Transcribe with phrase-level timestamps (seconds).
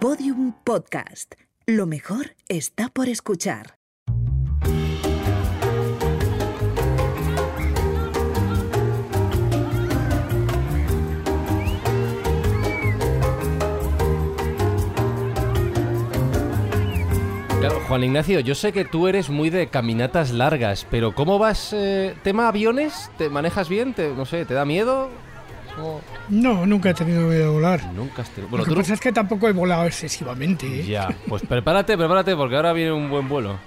[0.00, 1.34] Podium Podcast.
[1.66, 3.74] Lo mejor está por escuchar.
[17.90, 21.72] Juan Ignacio, yo sé que tú eres muy de caminatas largas, pero ¿cómo vas?
[21.72, 23.10] eh, ¿Tema aviones?
[23.18, 23.92] ¿Te manejas bien?
[23.94, 25.10] ¿Te, no sé, ¿te da miedo?
[26.28, 27.92] No, nunca he tenido miedo de volar.
[27.94, 30.66] Nunca has tenido- Lo que tú pasa es que tampoco he volado excesivamente.
[30.80, 30.84] ¿eh?
[30.86, 33.58] Ya, pues prepárate, prepárate, porque ahora viene un buen vuelo.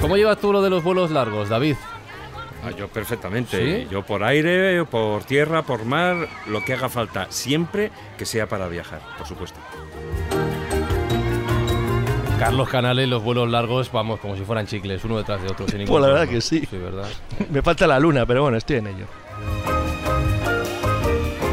[0.00, 1.76] ¿Cómo llevas tú lo de los vuelos largos, David?
[2.64, 3.82] Ah, yo perfectamente.
[3.84, 3.88] ¿Sí?
[3.90, 8.68] Yo por aire, por tierra, por mar, lo que haga falta, siempre que sea para
[8.68, 9.58] viajar, por supuesto.
[12.38, 15.66] Carlos Canales, los vuelos largos, vamos, como si fueran chicles, uno detrás de otro.
[15.68, 16.36] Sin ningún Pues la verdad problema.
[16.36, 16.66] que sí.
[16.70, 17.08] Sí, ¿verdad?
[17.50, 19.06] Me falta la luna, pero bueno, estoy en ello.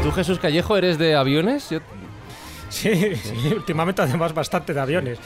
[0.06, 1.68] ¿Tú, Jesús Callejo, eres de aviones?
[2.68, 3.12] Sí,
[3.50, 5.18] últimamente además bastante de aviones.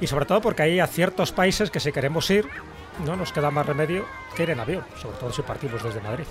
[0.00, 2.44] Y sobre todo porque hay a ciertos países que si queremos ir,
[3.06, 6.24] no nos queda más remedio que ir en avión, sobre todo si partimos desde Madrid.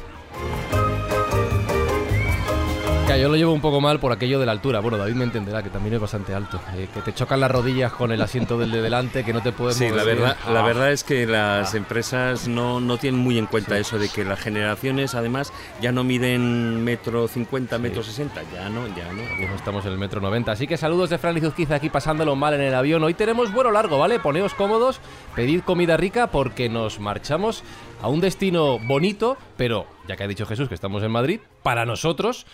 [3.19, 4.79] Yo lo llevo un poco mal por aquello de la altura.
[4.79, 6.59] Bueno, David me entenderá que también es bastante alto.
[6.75, 9.51] eh, que te chocan las rodillas con el asiento del de delante, que no te
[9.51, 10.63] puedes Sí, mover la verdad, la Ah.
[10.63, 14.39] verdad es que las empresas no, no tienen muy en cuenta eso de que las
[14.39, 19.91] generaciones además ya no miden metro 50, metro 60, ya no, ya no estamos en
[19.93, 20.51] el metro 90.
[20.51, 23.03] Así que saludos de Fran Lizuzquiza aquí pasándolo mal en el avión.
[23.03, 24.19] Hoy tenemos vuelo largo, ¿vale?
[24.19, 24.99] Poneos cómodos,
[25.35, 27.63] pedid comida rica porque nos marchamos
[28.01, 31.85] a un destino bonito, pero ya que ha dicho Jesús que estamos en Madrid, para
[31.85, 32.45] nosotros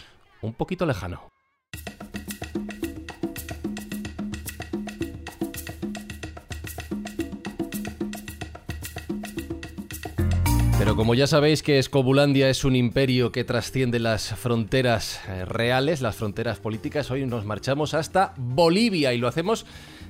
[0.42, 1.30] un poquito lejano.
[10.80, 16.02] Pero como ya sabéis que Escobulandia es un imperio que trasciende las fronteras eh, reales,
[16.02, 19.66] las fronteras políticas, hoy nos marchamos hasta Bolivia y lo hacemos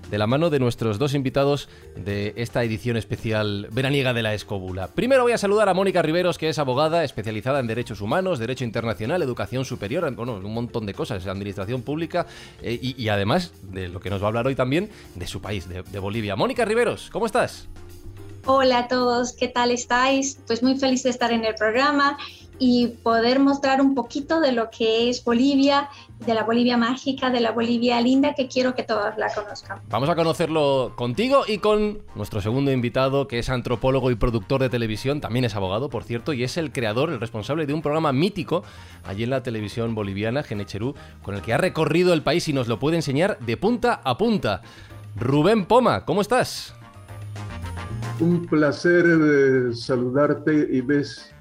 [0.09, 4.87] de la mano de nuestros dos invitados de esta edición especial veraniega de la Escóbula.
[4.87, 8.63] Primero voy a saludar a Mónica Riveros, que es abogada especializada en derechos humanos, derecho
[8.63, 12.25] internacional, educación superior, bueno, un montón de cosas, administración pública
[12.61, 15.69] eh, y, además de lo que nos va a hablar hoy también de su país,
[15.69, 16.35] de, de Bolivia.
[16.35, 17.67] Mónica Riveros, ¿cómo estás?
[18.45, 20.39] Hola a todos, ¿qué tal estáis?
[20.47, 22.17] Pues muy feliz de estar en el programa
[22.59, 25.89] y poder mostrar un poquito de lo que es Bolivia,
[26.25, 29.79] de la Bolivia mágica, de la Bolivia linda, que quiero que todos la conozcan.
[29.89, 34.69] Vamos a conocerlo contigo y con nuestro segundo invitado, que es antropólogo y productor de
[34.69, 38.11] televisión, también es abogado, por cierto, y es el creador, el responsable de un programa
[38.11, 38.63] mítico
[39.05, 42.67] allí en la televisión boliviana, Genecherú, con el que ha recorrido el país y nos
[42.67, 44.61] lo puede enseñar de punta a punta.
[45.15, 46.73] Rubén Poma, ¿cómo estás?
[48.19, 51.33] Un placer eh, saludarte y ves,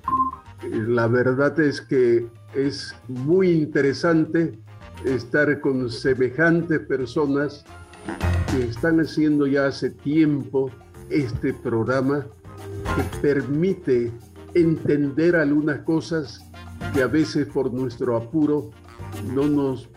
[0.62, 4.58] la verdad es que es muy interesante
[5.04, 7.64] estar con semejantes personas
[8.50, 10.70] que están haciendo ya hace tiempo
[11.10, 12.26] este programa
[12.96, 14.12] que permite
[14.54, 16.44] entender algunas cosas
[16.92, 18.70] que a veces por nuestro apuro
[19.34, 19.88] no nos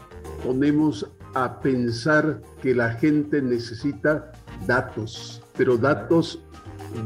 [0.44, 4.32] ponemos a pensar que la gente necesita
[4.68, 6.44] datos, pero datos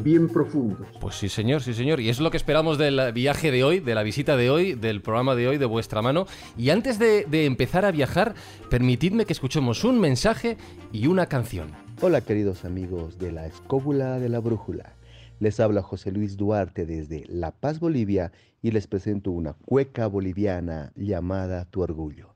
[0.03, 0.87] bien profundos.
[0.99, 1.99] Pues sí, señor, sí, señor.
[1.99, 5.01] Y es lo que esperamos del viaje de hoy, de la visita de hoy, del
[5.01, 6.27] programa de hoy, de vuestra mano.
[6.57, 8.35] Y antes de, de empezar a viajar,
[8.69, 10.57] permitidme que escuchemos un mensaje
[10.91, 11.71] y una canción.
[12.01, 14.93] Hola queridos amigos de la Escóbula de la Brújula.
[15.39, 18.31] Les habla José Luis Duarte desde La Paz, Bolivia
[18.61, 22.35] y les presento una cueca boliviana llamada Tu Orgullo.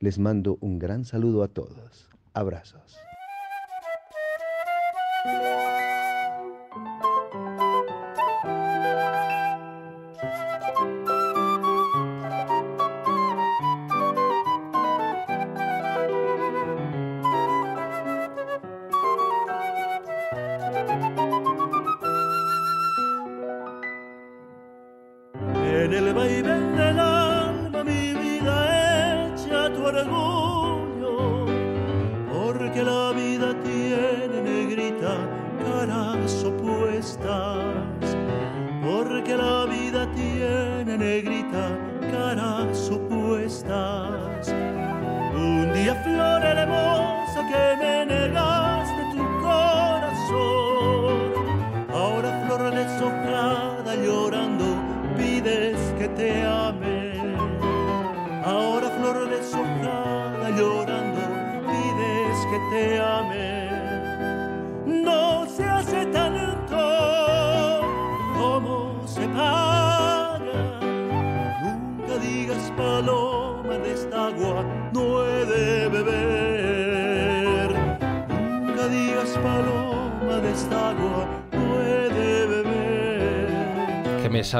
[0.00, 2.10] Les mando un gran saludo a todos.
[2.34, 2.96] Abrazos.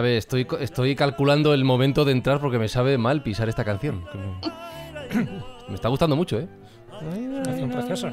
[0.02, 4.04] Sabe, estoy, estoy calculando el momento de entrar porque me sabe mal pisar esta canción.
[5.68, 6.48] Me, está gustando mucho, ¿eh?
[7.44, 8.12] Canción preciosa.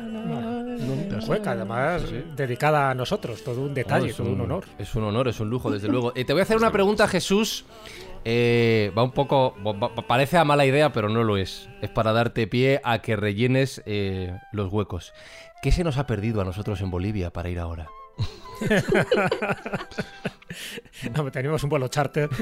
[1.25, 2.03] Cueca, además
[2.35, 4.65] dedicada a nosotros, todo un detalle, No, es todo un honor.
[4.77, 6.11] Es un honor, es un lujo, desde luego.
[6.15, 7.65] Eh, te voy a hacer una pregunta, Jesús.
[8.25, 9.55] Eh, va un poco.
[9.65, 11.69] va- parece a mala idea, pero no lo es.
[11.81, 15.13] Es para darte pie a que rellenes eh, los huecos.
[15.61, 17.87] ¿Qué se nos ha perdido a nosotros en Bolivia para ir ahora?
[21.15, 22.29] No, tenemos un vuelo charter.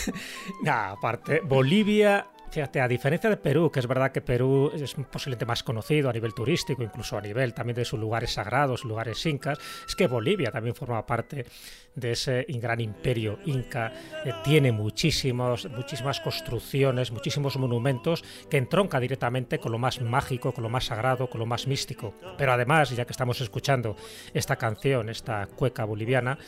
[0.62, 5.46] Nah, aparte, Bolivia, fíjate, a diferencia de Perú, que es verdad que Perú es posiblemente
[5.46, 9.58] más conocido a nivel turístico, incluso a nivel también de sus lugares sagrados, lugares incas,
[9.86, 11.46] es que Bolivia también forma parte
[11.94, 13.92] de ese gran imperio inca,
[14.24, 20.62] eh, tiene muchísimos, muchísimas construcciones, muchísimos monumentos que entronca directamente con lo más mágico, con
[20.62, 22.14] lo más sagrado, con lo más místico.
[22.38, 23.96] Pero además, ya que estamos escuchando
[24.34, 26.38] esta canción, esta cueca boliviana,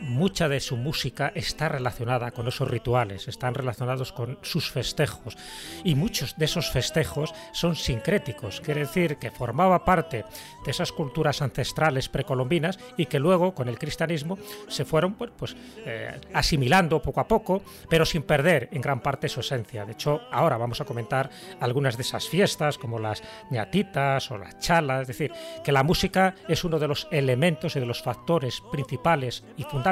[0.00, 5.36] mucha de su música está relacionada con esos rituales, están relacionados con sus festejos
[5.84, 10.24] y muchos de esos festejos son sincréticos, quiere decir que formaba parte
[10.64, 14.38] de esas culturas ancestrales precolombinas y que luego con el cristianismo
[14.68, 19.28] se fueron pues, pues, eh, asimilando poco a poco, pero sin perder en gran parte
[19.28, 19.84] su esencia.
[19.84, 21.30] De hecho, ahora vamos a comentar
[21.60, 25.32] algunas de esas fiestas como las ñatitas o las chalas, es decir,
[25.64, 29.89] que la música es uno de los elementos y de los factores principales y fundamentales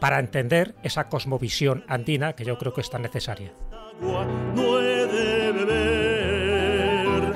[0.00, 3.52] para entender esa cosmovisión andina que yo creo que es tan necesaria.
[4.02, 7.34] agua no he de beber.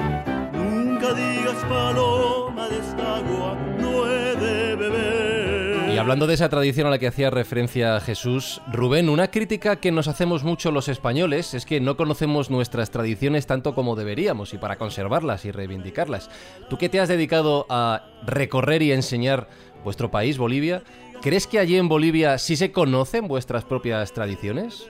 [0.52, 5.90] Nunca digas paloma de esta agua no he de beber.
[5.92, 9.92] Y hablando de esa tradición a la que hacía referencia Jesús, Rubén, una crítica que
[9.92, 14.58] nos hacemos mucho los españoles es que no conocemos nuestras tradiciones tanto como deberíamos y
[14.58, 16.28] para conservarlas y reivindicarlas.
[16.68, 19.48] Tú que te has dedicado a recorrer y enseñar
[19.84, 20.82] vuestro país, Bolivia,
[21.22, 24.88] ¿crees que allí en Bolivia sí se conocen vuestras propias tradiciones?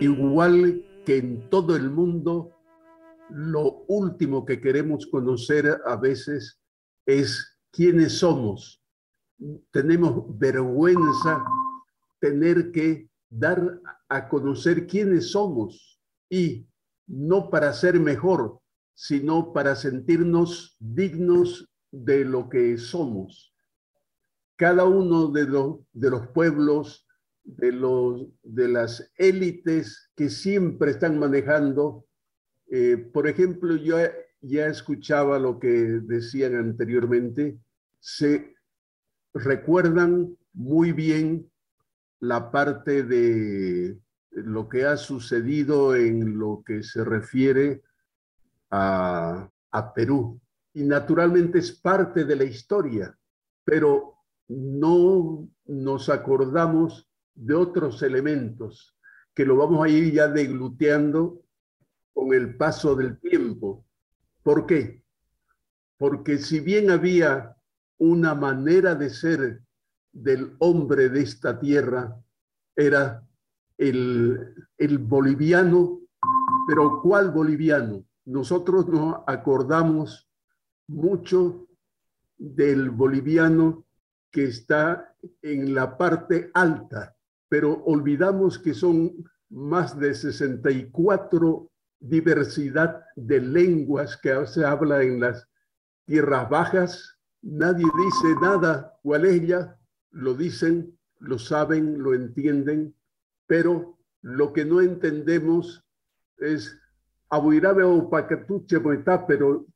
[0.00, 2.52] Igual que en todo el mundo,
[3.30, 6.60] lo último que queremos conocer a veces
[7.06, 8.82] es quiénes somos.
[9.70, 11.44] Tenemos vergüenza
[12.20, 16.00] tener que dar a conocer quiénes somos
[16.30, 16.66] y
[17.06, 18.60] no para ser mejor,
[18.94, 23.51] sino para sentirnos dignos de lo que somos.
[24.62, 27.04] Cada uno de los, de los pueblos,
[27.42, 32.06] de, los, de las élites que siempre están manejando,
[32.70, 33.96] eh, por ejemplo, yo
[34.40, 37.58] ya escuchaba lo que decían anteriormente,
[37.98, 38.54] se
[39.34, 41.50] recuerdan muy bien
[42.20, 43.98] la parte de
[44.30, 47.82] lo que ha sucedido en lo que se refiere
[48.70, 50.40] a, a Perú.
[50.72, 53.18] Y naturalmente es parte de la historia,
[53.64, 58.96] pero no nos acordamos de otros elementos
[59.34, 61.42] que lo vamos a ir ya degluteando
[62.12, 63.84] con el paso del tiempo.
[64.42, 65.02] ¿Por qué?
[65.96, 67.56] Porque si bien había
[67.98, 69.62] una manera de ser
[70.12, 72.20] del hombre de esta tierra,
[72.76, 73.26] era
[73.78, 76.00] el, el boliviano,
[76.66, 78.04] pero ¿cuál boliviano?
[78.24, 80.28] Nosotros nos acordamos
[80.86, 81.66] mucho
[82.36, 83.84] del boliviano
[84.32, 87.14] que está en la parte alta,
[87.48, 89.12] pero olvidamos que son
[89.50, 91.70] más de 64
[92.00, 95.46] diversidad de lenguas que se habla en las
[96.06, 97.18] tierras bajas.
[97.42, 99.78] Nadie dice nada cuál es ella,
[100.10, 102.94] lo dicen, lo saben, lo entienden,
[103.46, 105.84] pero lo que no entendemos
[106.38, 106.76] es
[109.26, 109.66] pero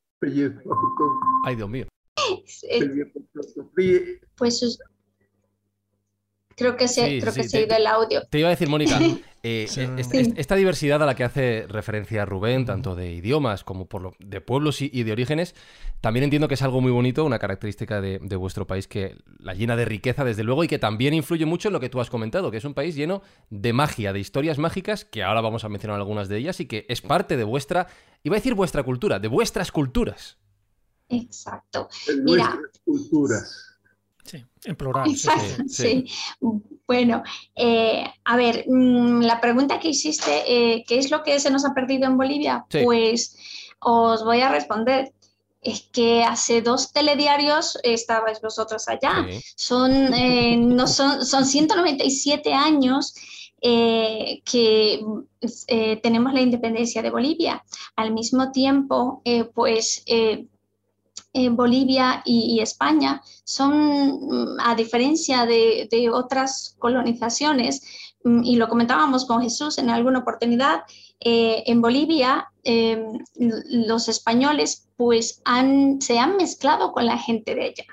[1.46, 1.86] Ay, Dios mío.
[4.36, 4.78] Pues sus-
[6.56, 8.22] creo que se, Sí, creo sí, que se ha ido el audio.
[8.30, 8.98] Te iba a decir, Mónica,
[9.42, 9.82] eh, Sí.
[9.82, 14.02] eh, esta, esta diversidad a la que hace referencia Rubén, tanto de idiomas como por
[14.02, 15.54] lo, de pueblos y, y de orígenes,
[16.00, 19.54] también entiendo que es algo muy bonito, una característica de, de vuestro país que la
[19.54, 22.10] llena de riqueza, desde luego, y que también influye mucho en lo que tú has
[22.10, 25.68] comentado, que es un país lleno de magia, de historias mágicas, que ahora vamos a
[25.68, 27.86] mencionar algunas de ellas, y que es parte de vuestra,
[28.24, 30.38] iba a decir vuestra cultura, de vuestras culturas.
[31.08, 31.88] Exacto.
[32.08, 32.58] en Mira.
[32.84, 33.62] culturas.
[34.24, 35.08] Sí, en plural.
[35.08, 35.28] sí, sí.
[35.28, 36.04] Exacto, sí.
[36.08, 36.66] sí.
[36.86, 37.22] Bueno,
[37.54, 41.64] eh, a ver, mm, la pregunta que hiciste, eh, ¿qué es lo que se nos
[41.64, 42.64] ha perdido en Bolivia?
[42.68, 42.80] Sí.
[42.84, 43.36] Pues
[43.80, 45.12] os voy a responder.
[45.60, 49.26] Es que hace dos telediarios estabais vosotros allá.
[49.28, 49.40] Sí.
[49.56, 53.14] Son, eh, no son, son 197 años
[53.60, 55.00] eh, que
[55.66, 57.64] eh, tenemos la independencia de Bolivia.
[57.96, 60.04] Al mismo tiempo, eh, pues
[61.50, 67.82] Bolivia y, España son, mm, a diferencia de, otras colonizaciones,
[68.24, 70.82] mm, y lo comentábamos con Jesús en alguna oportunidad,
[71.20, 73.18] eh, en Bolivia em,
[73.88, 77.84] los españoles pues han, se han mezclado con la gente de allá.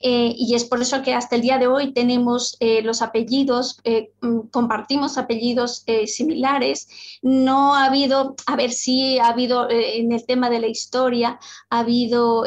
[0.00, 3.80] Eh, y es por eso que hasta el día de hoy tenemos eh, los apellidos,
[4.20, 6.88] mm, compartimos apellidos similares.
[7.22, 11.38] No ha habido, a ver si ha habido en el tema de la historia,
[11.70, 12.44] ha habido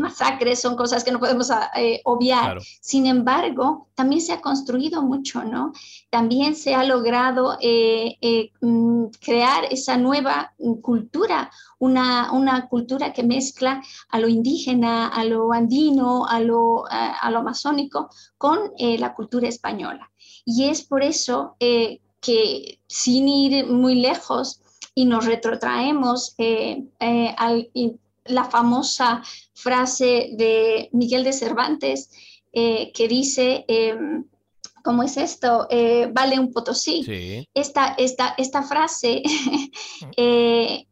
[0.00, 2.58] masacres, son cosas que no podemos ah, eh, obviar.
[2.80, 5.72] Sin embargo, también se ha construido mucho, ¿no?
[6.10, 10.52] También se ha logrado eh, eh, mm, crear esa nueva
[10.82, 17.30] cultura, una, una, cultura que mezcla a lo indígena, a lo andino, a lo, a,
[17.30, 20.10] lo amazónico con la cultura española.
[20.44, 24.60] Y es por eso que sin ir muy lejos,
[24.94, 26.34] y nos retrotraemos
[26.98, 27.70] al,
[28.30, 29.22] la famosa
[29.54, 32.10] frase de Miguel de Cervantes
[32.52, 34.24] eh, que dice, em,
[34.82, 35.66] ¿cómo es esto?
[35.70, 37.46] Eh, vale un potosí.
[37.54, 39.22] Esta, esta, esta, frase
[40.16, 40.86] eh,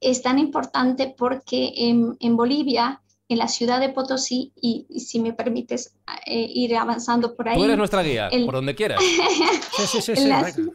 [0.00, 5.94] es tan importante porque en Bolivia en la ciudad de Potosí y, si me permites
[6.26, 7.56] eh, ir avanzando por ahí.
[7.56, 9.00] Tú eres nuestra guía, por donde quieras.
[9.76, 10.30] sí, sí, sí,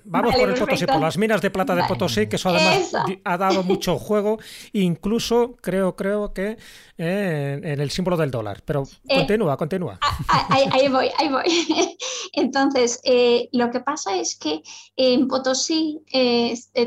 [0.06, 2.92] Vamos por el Potosí, por las minas de plata de Potosí, que eso además
[3.24, 4.40] ha dado mucho juego,
[4.74, 6.58] incluso creo, creo que
[6.98, 8.64] eh, en el símbolo del dólar.
[8.66, 10.00] Pero eh, continúa, continúa.
[10.50, 11.98] Ahí, voy, ahí voy.
[12.34, 13.00] Entonces,
[13.52, 14.64] lo que pasa es que
[14.96, 16.02] en Potosí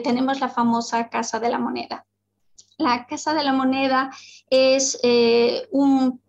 [0.03, 2.05] tenemos la famosa Casa de la Moneda
[2.79, 4.11] la Casa de la Moneda
[4.51, 6.21] es eh, un,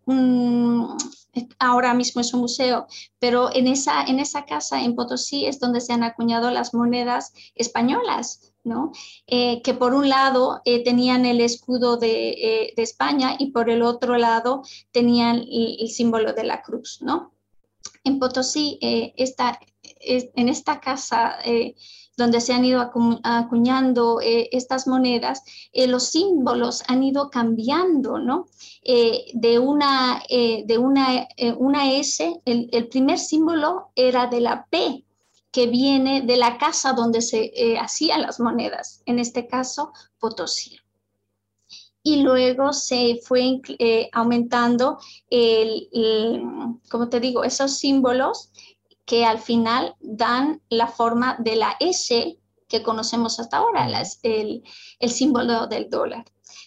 [1.60, 2.88] ahora mismo es un museo,
[3.20, 7.34] pero en esa, en esa casa en Potosí es donde se han acuñado las monedas
[7.56, 8.50] españolas.
[8.66, 8.94] ¿no?
[9.28, 14.18] Eh, que por un lado eh, tenían el escudo de, España y por el otro
[14.18, 17.00] lado tenían el, símbolo de la cruz.
[17.02, 17.34] ¿no?
[18.06, 19.60] En Potosí, esta,
[20.00, 21.40] en esta casa
[22.15, 22.91] donde se han ido
[23.24, 28.48] acuñando eh, estas monedas, eh, los símbolos han ido cambiando, ¿no?
[28.84, 31.27] Eh, de una, de una,
[31.58, 35.05] una S, el, el, primer símbolo era de la P,
[35.51, 40.77] que viene de la casa donde se hacían las monedas, en este caso Potosí
[42.05, 43.62] y luego se fue
[44.12, 45.88] aumentando, el,
[46.89, 48.51] como te digo, esos símbolos
[49.06, 53.88] que al final dan la forma de la S que conocemos hasta ahora,
[54.24, 54.64] el,
[55.08, 56.26] símbolo del dólar.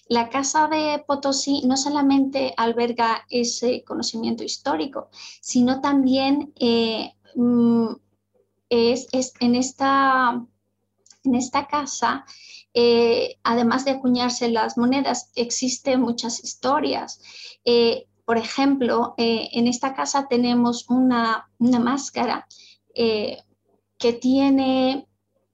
[0.09, 5.09] La Casa de Potosí no solamente alberga ese conocimiento histórico,
[5.40, 7.88] sino también eh, mm,
[8.69, 9.09] es,
[9.40, 10.45] en, esta,
[11.25, 12.25] en esta casa,
[12.73, 17.21] eh, además de acuñarse las monedas, existen muchas historias.
[17.64, 22.47] Eh, por ejemplo, eh, en esta casa tenemos una, máscara
[22.92, 23.38] eh,
[23.99, 25.06] que tiene,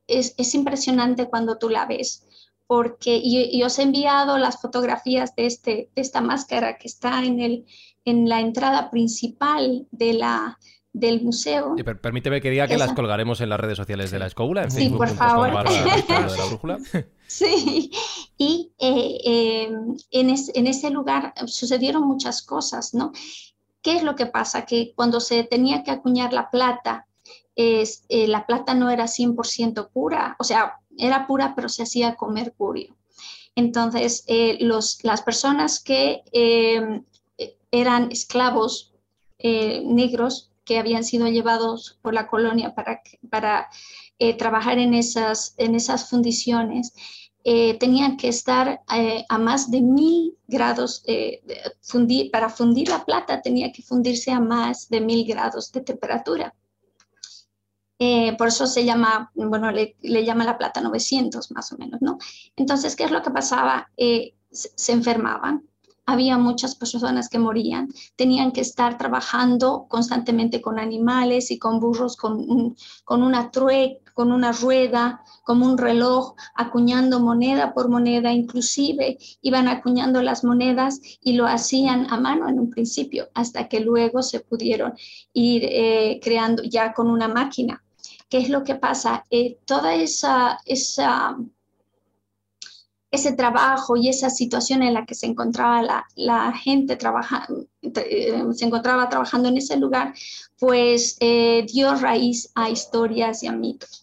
[0.07, 2.27] es, impresionante cuando tú la ves,
[2.67, 7.41] porque y, os he enviado las fotografías de, este, de esta máscara que está en,
[7.41, 7.67] el,
[8.07, 10.59] en la entrada principal de la,
[10.95, 11.77] del museo.
[12.01, 14.71] permíteme que diga que las colgaremos en las redes sociales de la escóbula.
[14.71, 15.51] sí, por favor.
[17.33, 17.91] Sí,
[18.37, 23.13] y eh, em, en, ese lugar sucedieron muchas cosas, ¿no?
[23.81, 24.67] ¿Qué es lo que pasa?
[24.67, 27.07] Que cuando se tenía que acuñar la plata,
[27.57, 27.87] eh,
[28.29, 32.97] la plata no era 100% pura, o sea, era pura, pero se hacía con mercurio.
[33.55, 36.23] Entonces, eh, las personas que
[37.71, 38.93] eran esclavos
[39.39, 43.69] negros que habían sido llevados por la colonia para,
[44.39, 46.93] trabajar en esas fundiciones,
[47.45, 51.43] eh, tenían que estar eh, a más de mil grados, eh,
[52.31, 56.55] para fundir la plata tenía que fundirse a más de mil grados de temperatura.
[58.39, 62.19] por eso se llama, bueno, le, le, llama la plata 900 más o menos, ¿no?
[62.57, 63.91] Entonces, ¿qué es lo que pasaba?
[64.51, 65.63] se enfermaban,
[66.05, 72.17] había muchas personas que morían, tenían que estar trabajando constantemente con animales y con burros,
[72.17, 79.19] con, con una true, con una rueda, como un reloj, acuñando moneda por moneda, inclusive
[79.43, 84.23] iban acuñando las monedas y lo hacían a mano en un principio, hasta que luego
[84.23, 84.95] se pudieron
[85.33, 87.83] ir eh, creando ya con una máquina.
[88.29, 89.25] ¿Qué es lo que pasa?
[89.31, 91.37] Eh, toda esa, esa
[93.13, 98.43] ese trabajo y esa situación en la que se encontraba la, la gente trabajando, eh,
[98.55, 100.15] se encontraba trabajando en ese lugar,
[100.59, 104.02] pues eh, dio raíz a historias y a mitos.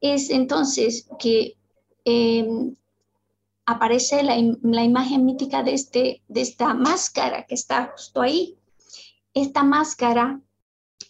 [0.00, 1.56] Es entonces que
[2.04, 2.76] em,
[3.66, 8.56] aparece la, imagen mítica de, este, de esta máscara que está justo ahí.
[9.34, 10.40] Esta máscara,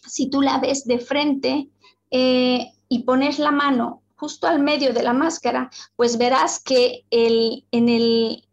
[0.05, 1.69] si tú la ves de frente
[2.11, 7.65] eh, y pones la mano justo al medio de la máscara, pues verás que el,
[7.71, 8.45] en el,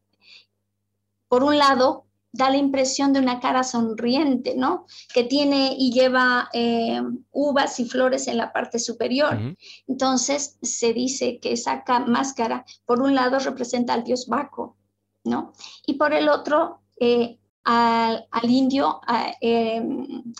[1.26, 2.05] por un lado,
[2.36, 4.86] da la impresión de una cara sonriente, ¿no?
[5.12, 9.38] Que tiene y lleva eh, uvas y flores en la parte superior.
[9.86, 14.76] Entonces se dice que esa máscara, por un lado, representa al dios Baco,
[15.24, 15.52] ¿no?
[15.86, 19.00] Y por el otro, eh, al, indio
[19.40, 19.82] eh,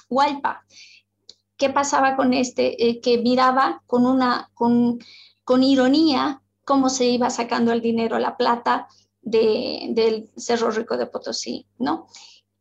[0.08, 0.64] Hualpa.
[1.56, 3.00] ¿Qué pasaba con este?
[3.02, 4.98] que miraba con, una, con,
[5.44, 8.88] con ironía cómo se iba sacando el dinero, la plata,
[9.26, 12.06] del Cerro Rico de Potosí, ¿no?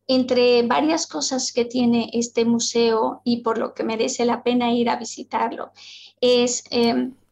[0.08, 4.90] Entre varias cosas que tiene este museo y por lo que merece la pena ir
[4.90, 5.72] a visitarlo,
[6.20, 6.64] es...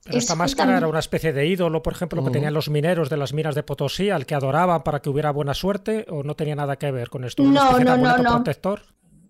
[0.06, 3.32] Esta máscara era una especie de ídolo, por ejemplo, que tenían los mineros de las
[3.32, 6.76] minas de Potosí, al que adoraban para que hubiera buena suerte, o no tenía nada
[6.76, 7.42] que ver con esto.
[7.42, 8.32] No, no, no, no.
[8.32, 8.82] protector.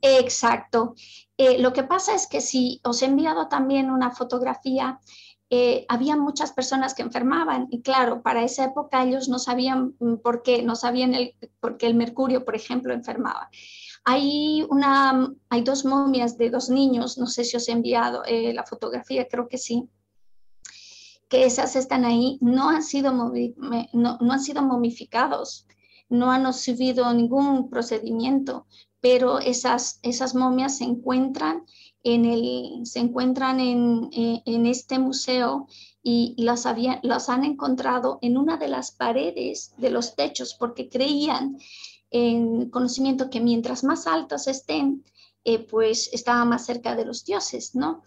[0.01, 0.95] Exacto.
[1.37, 4.99] Eh, lo que pasa es que si os he enviado también una fotografía
[5.55, 10.15] eh, había muchas personas que enfermaban y claro, para esa época ellos no sabían mm,
[10.15, 13.51] por qué, no sabían el, por qué el mercurio, por ejemplo, enfermaba.
[14.03, 18.51] Hay, una, hay dos momias de dos niños, no sé si os he enviado eh,
[18.51, 19.87] la fotografía, creo que sí,
[21.29, 23.31] que esas están ahí, no han sido, no,
[23.93, 25.67] no han sido momificados,
[26.09, 28.65] no han recibido ningún procedimiento,
[29.01, 31.63] pero esas, esas momias se encuentran
[32.03, 35.67] el, se encuentran en, eh, en este museo
[36.01, 40.89] y las, había, las han encontrado en una de las paredes de los techos porque
[40.89, 41.57] creían
[42.11, 45.03] en conocimiento que mientras más altos estén,
[45.45, 48.03] eh, pues estaba más cerca de los dioses, ¿no?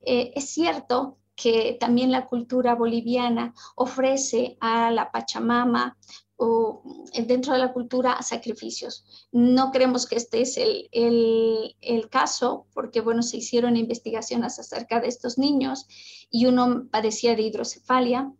[0.00, 5.96] Eh, es cierto que también la cultura boliviana ofrece a la Pachamama
[6.42, 6.82] o
[7.26, 9.04] dentro de la cultura sacrificios.
[9.30, 15.00] No creemos que este es el, el, el, caso porque, bueno, se hicieron investigaciones acerca
[15.00, 15.86] de estos niños
[16.30, 18.32] y uno padecía de hidrocefalia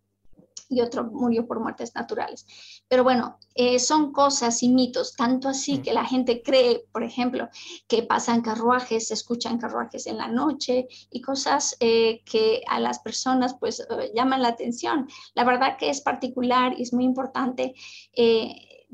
[0.71, 2.47] y otro murió por muertes naturales.
[2.91, 5.83] Pero bueno, eh, son cosas y mitos, tanto así mm.
[5.83, 7.49] que la gente cree, por ejemplo,
[7.87, 12.99] que pasan carruajes, se escuchan carruajes en la noche y cosas eh, que a las
[12.99, 15.09] personas pues eh, llaman la atención.
[15.35, 17.75] La verdad que es particular y es muy importante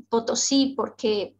[0.09, 1.35] Potosí porque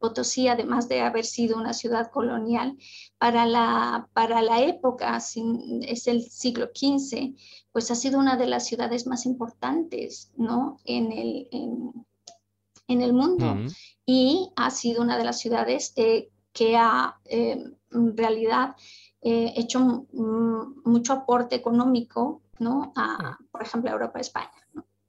[0.00, 2.78] Potosí, además de haber sido una ciudad colonial,
[3.18, 7.34] para la, para la época, es el siglo XV,
[7.72, 10.78] pues ha sido una de las ciudades más importantes ¿no?
[10.84, 13.56] en, el, en, el mundo
[14.04, 18.74] y ha sido una de las ciudades eh, que ha eh, en realidad
[19.22, 22.92] eh, hecho mucho aporte económico, ¿no?
[22.96, 24.66] a, por ejemplo, a Europa, a España,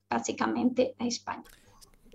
[0.09, 1.43] básicamente a España.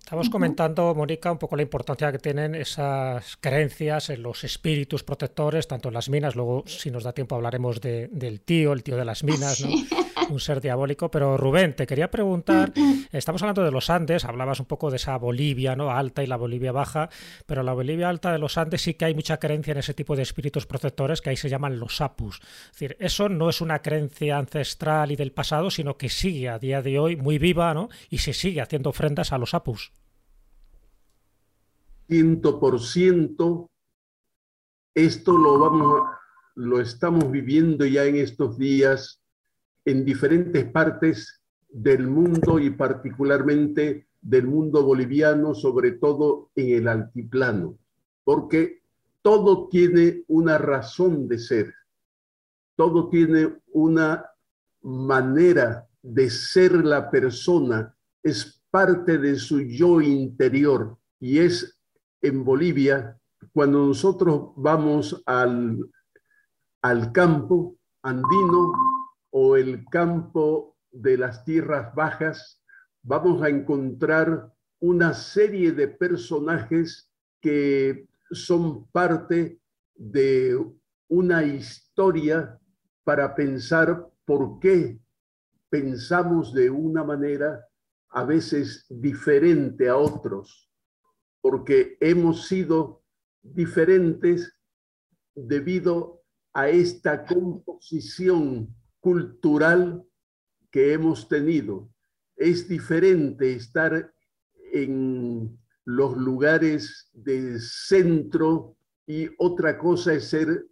[0.06, 5.66] Estamos comentando, Mónica, un poco la importancia que tienen esas creencias en los espíritus protectores,
[5.66, 9.04] tanto en las minas, luego si nos da tiempo hablaremos del tío, el tío de
[9.04, 9.68] las minas, ¿no?
[10.30, 11.10] un ser diabólico.
[11.10, 12.72] Pero Rubén, te quería preguntar,
[13.12, 15.90] estamos hablando de los Andes, hablabas un poco de esa Bolivia ¿no?
[15.90, 17.08] alta y la Bolivia baja,
[17.46, 20.16] pero la Bolivia alta de los Andes sí que hay mucha creencia en ese tipo
[20.16, 22.40] de espíritus protectores que ahí se llaman los apus.
[22.66, 26.58] Es decir, eso no es una creencia ancestral y del pasado, sino que sigue a
[26.58, 27.88] día de hoy muy viva ¿no?
[28.08, 29.92] y se sigue haciendo ofrendas a los apus
[32.06, 33.70] ciento por ciento.
[34.94, 36.02] Esto lo vamos,
[36.54, 39.20] lo estamos viviendo ya en estos días
[39.84, 47.78] en diferentes partes del mundo y particularmente del mundo boliviano, sobre todo en el altiplano,
[48.24, 48.82] porque
[49.22, 51.74] todo tiene una razón de ser,
[52.74, 54.24] todo tiene una
[54.82, 61.75] manera de ser la persona, es parte de su yo interior y es
[62.20, 63.18] en Bolivia,
[63.52, 65.78] cuando nosotros vamos al,
[66.82, 68.72] al campo andino
[69.30, 72.62] o el campo de las tierras bajas,
[73.02, 79.60] vamos a encontrar una serie de personajes que son parte
[79.94, 80.58] de
[81.08, 82.58] una historia
[83.04, 84.98] para pensar por qué
[85.68, 87.64] pensamos de una manera
[88.10, 90.65] a veces diferente a otros
[91.48, 93.04] porque hemos sido
[93.40, 94.52] diferentes
[95.32, 100.04] debido a esta composición cultural
[100.72, 101.88] que hemos tenido.
[102.34, 104.12] Es diferente estar
[104.72, 110.66] en los lugares de centro y otra cosa es ser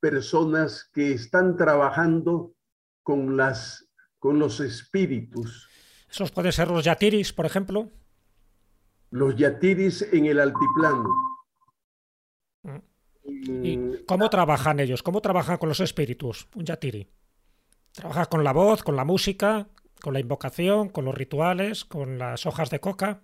[0.00, 2.52] personas que están trabajando
[3.04, 5.68] con, las, con los espíritus.
[6.10, 7.92] ¿Esos pueden ser los yatiris, por ejemplo?
[9.16, 11.14] Los yatiris en el altiplano.
[13.24, 15.02] ¿Y cómo trabajan ellos?
[15.02, 16.48] ¿Cómo trabajan con los espíritus?
[16.54, 17.08] Un yatiri.
[17.92, 19.68] ¿Trabajas con la voz, con la música,
[20.02, 23.22] con la invocación, con los rituales, con las hojas de coca?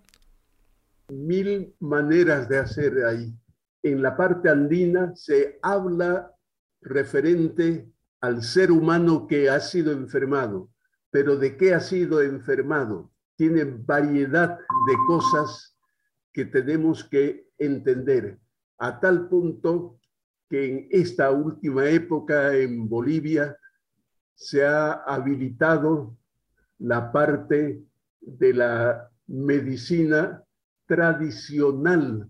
[1.09, 3.31] Mil maneras de hacer ahí.
[3.83, 6.33] En la parte andina se habla
[6.81, 7.87] referente
[8.19, 10.69] al ser humano que ha sido enfermado,
[11.11, 13.11] pero ¿de qué ha sido enfermado?
[13.35, 15.72] Tiene variedad de cosas
[16.33, 18.39] que tenemos que entender,
[18.79, 19.99] a tal punto
[20.49, 23.57] que en esta última época en Bolivia
[24.35, 26.17] se ha habilitado
[26.79, 27.83] la parte
[28.19, 30.43] de la medicina
[30.85, 32.29] tradicional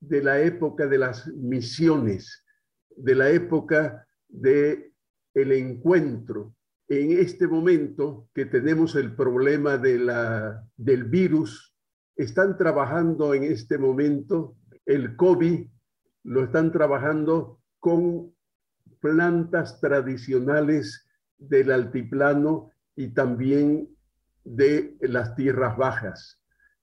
[0.00, 2.44] de la época de las misiones,
[2.90, 4.92] de la época de
[5.32, 6.54] el encuentro.
[6.88, 11.73] En este momento que tenemos el problema de la, del virus,
[12.16, 15.66] están trabajando en este momento el COVID,
[16.24, 18.34] lo están trabajando con
[19.00, 23.88] plantas tradicionales del altiplano y también
[24.44, 26.40] de las tierras bajas.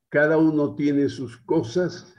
[0.10, 2.14] Cada uno tiene sus cosas,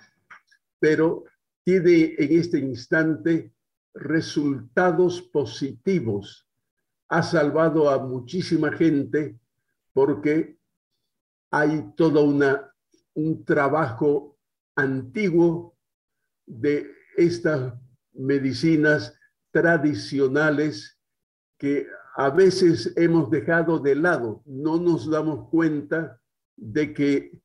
[0.79, 1.25] pero
[1.65, 3.53] tiene en este instante
[3.95, 6.49] resultados positivos.
[7.09, 9.39] Ha salvado a muchísima gente
[9.93, 10.59] porque
[11.51, 12.72] hay todo una,
[13.15, 14.39] un trabajo
[14.77, 15.77] antiguo
[16.47, 17.75] de estas
[18.13, 19.19] medicinas
[19.51, 20.99] tradicionales
[21.59, 24.43] que a veces hemos dejado de lado.
[24.45, 26.21] No nos damos cuenta
[26.57, 27.43] de que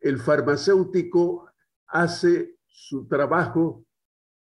[0.00, 1.50] el farmacéutico
[1.86, 3.84] hace su trabajo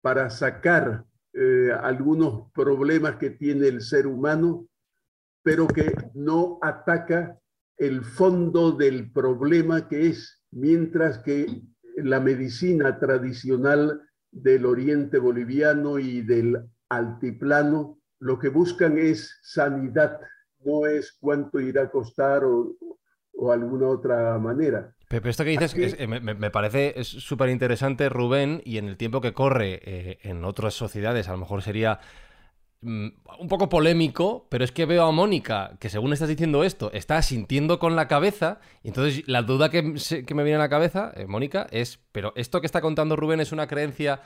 [0.01, 4.67] para sacar eh, algunos problemas que tiene el ser humano,
[5.41, 7.39] pero que no ataca
[7.77, 11.47] el fondo del problema que es, mientras que
[11.97, 20.19] la medicina tradicional del oriente boliviano y del altiplano lo que buscan es sanidad,
[20.63, 22.75] no es cuánto irá a costar o,
[23.51, 24.95] alguna otra manera.
[25.09, 29.33] Pero esto que dices eh, me, parece súper interesante, Rubén, y en el tiempo que
[29.33, 31.99] corre eh, en otras sociedades, a lo mejor sería
[32.83, 37.21] un poco polémico, pero es que veo a Mónica, que según estás diciendo esto, está
[37.21, 41.67] sintiendo con la cabeza, entonces la duda que, me viene a la cabeza, eh, Mónica,
[41.71, 44.21] es, pero esto que está contando Rubén es una creencia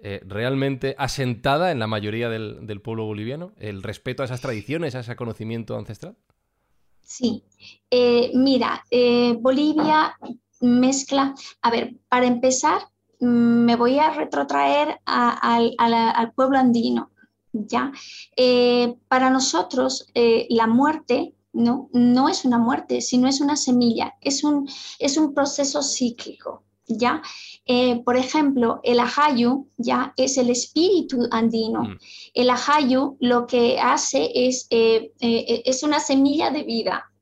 [0.00, 3.52] eh, realmente asentada en la mayoría del, pueblo boliviano?
[3.58, 6.16] ¿El respeto a esas tradiciones, a ese conocimiento ancestral?
[7.00, 7.44] Sí,
[7.90, 8.84] eh, mira,
[9.40, 10.16] Bolivia
[10.60, 12.82] mezcla, a ver, para empezar,
[13.20, 17.11] mm, me voy a retrotraer al pueblo andino,
[17.52, 17.92] ¿ya?
[19.08, 24.68] para nosotros, la muerte no, no es una muerte, sino es una semilla, es un,
[24.98, 27.22] es un proceso cíclico, ¿ya?
[27.66, 31.82] Eh, por ejemplo, el ajayu ya es el espíritu andino.
[31.82, 31.98] Mm.
[32.34, 37.12] El ajayu lo que hace es, eh, eh, es una semilla de vida.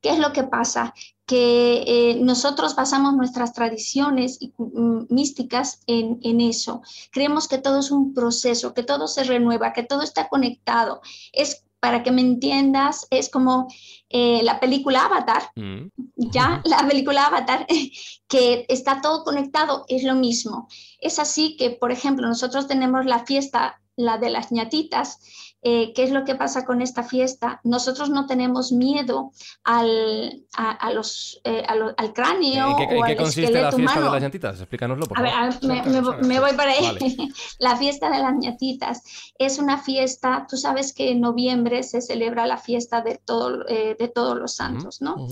[0.00, 0.94] ¿Qué es lo que pasa?
[1.30, 6.82] Que nosotros basamos nuestras tradiciones mm, místicas en, en, eso.
[7.12, 11.00] Creemos que todo es un proceso, que todo se renueva, que todo está conectado.
[11.32, 13.66] Es para que me entiendas, es como
[14.10, 15.86] eh, la película Avatar, mm.
[16.16, 17.66] ya, la película Avatar,
[18.28, 20.68] que está todo conectado, es lo mismo.
[21.00, 25.18] Es así que, por ejemplo, nosotros tenemos la fiesta, la de las ñatitas,
[25.62, 27.60] eh, ¿qué es lo que pasa con esta fiesta?
[27.64, 32.78] Nosotros no tenemos miedo al, a, los, eh, al cráneo.
[32.78, 34.60] ¿En qué, o qué consiste la fiesta de las ñatitas?
[34.60, 35.32] Explícanoslo, por favor.
[35.32, 36.96] A ver, me, voy para ahí.
[37.58, 39.02] La fiesta de las ñatitas
[39.38, 43.96] es una fiesta, tú sabes que en noviembre se celebra la fiesta de, todo, eh,
[43.98, 45.28] de todos los santos, ¿no?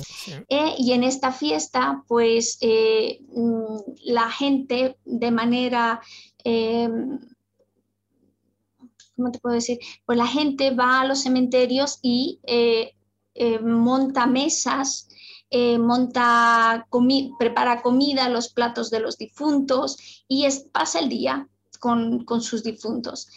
[0.48, 6.00] y en esta fiesta, pues mm, la gente de manera
[9.18, 9.78] ¿cómo te puedo decir?
[10.06, 12.94] Pues la gente va a los cementerios y eh,
[13.34, 15.08] eh, monta mesas,
[15.50, 16.86] eh, monta
[17.38, 21.48] prepara comida, los platos de los difuntos y pasa el día
[21.80, 23.28] con, sus difuntos.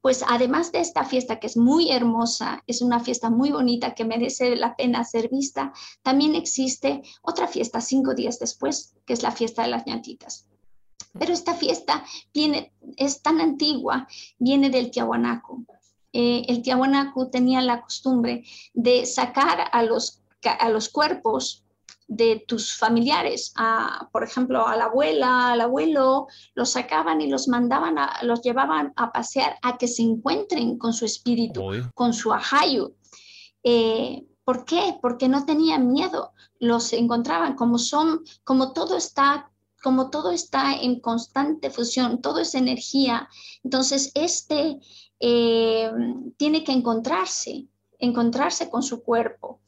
[0.00, 4.04] Pues además de esta fiesta que es muy hermosa, es una fiesta muy bonita que
[4.04, 5.72] merece la pena ser vista,
[6.02, 10.46] también existe otra fiesta cinco días después, que es la fiesta de las ñatitas.
[11.18, 14.06] Pero esta fiesta viene, es tan antigua,
[14.38, 15.64] viene del Tiahuanaco.
[16.12, 21.66] Eh, el Tiahuanaco tenía la costumbre de sacar a los, a los cuerpos
[22.08, 23.52] de tus familiares,
[24.12, 28.92] por ejemplo, a la abuela, al abuelo, los sacaban y los mandaban, a, los llevaban
[28.96, 32.94] a pasear a que se encuentren con su espíritu, con su ajayu.
[33.64, 34.96] Eh, ¿Por qué?
[35.02, 39.50] Porque no tenían miedo, los encontraban como son, como todo está
[39.86, 43.28] como todo está en constante fusión, todo es energía,
[43.62, 44.80] entonces este
[45.20, 45.92] eh,
[46.36, 47.68] tiene que encontrarse,
[48.00, 49.60] encontrarse con su cuerpo.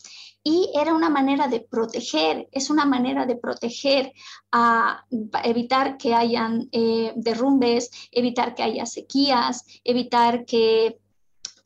[0.42, 4.12] Y era una manera de proteger, es una manera de proteger
[4.50, 5.04] a
[5.44, 10.98] evitar que hayan eh, derrumbes, evitar que haya sequías, evitar que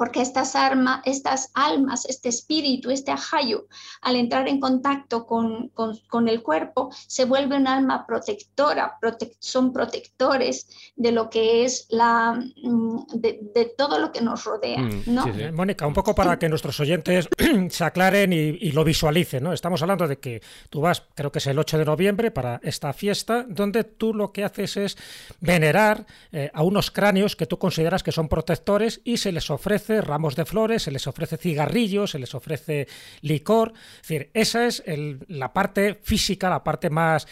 [0.03, 3.69] porque estas, armas, estas almas, este espíritu, este ajayo,
[4.01, 8.99] al entrar en contacto con, con, el cuerpo, se vuelve un alma protectora,
[9.39, 14.81] son protectores de lo que es la, mm, de, todo lo que nos rodea.
[14.81, 15.25] Mm, ¿no?
[15.53, 17.29] Mónica, un poco para que nuestros oyentes
[17.71, 19.53] se aclaren y, lo visualicen, ¿no?
[19.53, 22.93] Estamos hablando de que tú vas, creo que es el 8 de noviembre, para esta
[22.93, 24.99] fiesta, donde tú lo que haces es
[25.39, 29.92] venerar eh, a unos cráneos que tú consideras que son protectores y se les ofrece
[30.01, 32.89] ramos de flores, se les ofrece cigarrillos, se les ofrece
[33.21, 33.73] licor.
[33.97, 34.83] Es decir, esa es
[35.29, 37.27] la parte física, la parte más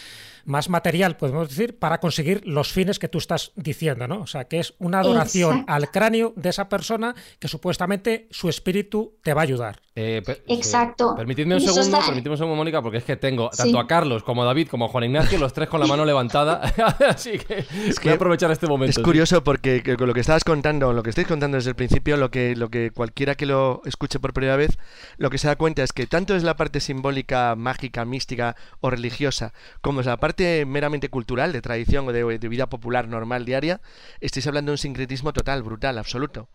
[0.44, 4.22] más material, podemos decir, para conseguir los fines que tú estás diciendo, ¿no?
[4.22, 9.14] O sea, que es una adoración al cráneo de esa persona que supuestamente su espíritu
[9.22, 9.80] te va a ayudar.
[9.96, 11.14] Eh, Exacto.
[11.16, 14.42] Permitidme un segundo, permitidme un segundo, Mónica, porque es que tengo tanto a Carlos como
[14.42, 16.62] a David como a Juan Ignacio, los tres con la mano levantada,
[17.08, 18.98] así que, es que voy a aprovechar este momento.
[18.98, 22.16] Es curioso porque con lo que estabas contando, lo que estáis contando desde el principio,
[22.16, 24.78] lo que, lo que cualquiera que lo escuche por primera vez,
[25.16, 28.90] lo que se da cuenta es que tanto es la parte simbólica, mágica, mística o
[28.90, 33.80] religiosa, como es la parte meramente cultural, de tradición o de, vida popular normal diaria,
[34.20, 36.48] estáis hablando de un sincretismo total, brutal, absoluto.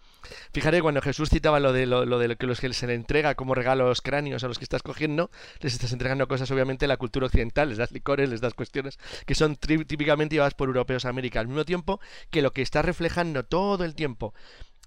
[0.51, 3.35] Fijaré cuando Jesús citaba lo de lo, de lo que los que se le entrega
[3.35, 5.29] como regalos cráneos a los que estás cogiendo,
[5.59, 8.97] les estás entregando cosas obviamente de la cultura occidental, les das licores, les das cuestiones
[9.25, 11.99] que son típicamente llevadas por europeos a América, al mismo tiempo
[12.31, 14.33] que lo que está reflejando todo el tiempo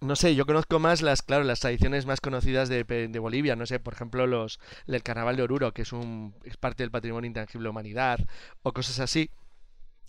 [0.00, 3.66] no sé, yo conozco más las, claro, las tradiciones más conocidas de, de, Bolivia, no
[3.66, 7.26] sé, por ejemplo, los el carnaval de Oruro, que es un es parte del patrimonio
[7.26, 8.20] intangible de la humanidad,
[8.62, 9.30] o cosas así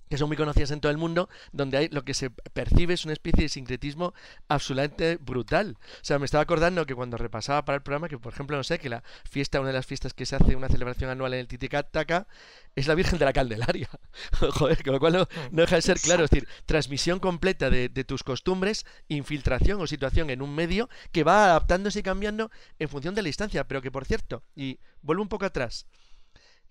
[0.10, 3.06] que son muy conocidas en todo el mundo, donde hay lo que se percibe es
[3.06, 4.13] una especie de sincretismo
[4.48, 5.78] absolutamente brutal.
[5.80, 8.63] O sea, me estaba acordando que cuando repasaba para el programa, que por ejemplo, no
[8.63, 11.41] sé, que la fiesta, una de las fiestas que se hace, una celebración anual en
[11.41, 12.28] el Titicaca,
[12.76, 13.89] es la Virgen de la Candelaria.
[14.52, 18.04] Joder, con lo cual no, deja de ser claro, es decir, transmisión completa de, de
[18.04, 23.13] tus costumbres, infiltración o situación en un medio que va adaptándose y cambiando en función
[23.15, 25.86] de la distancia, pero que por cierto, y vuelvo un poco atrás,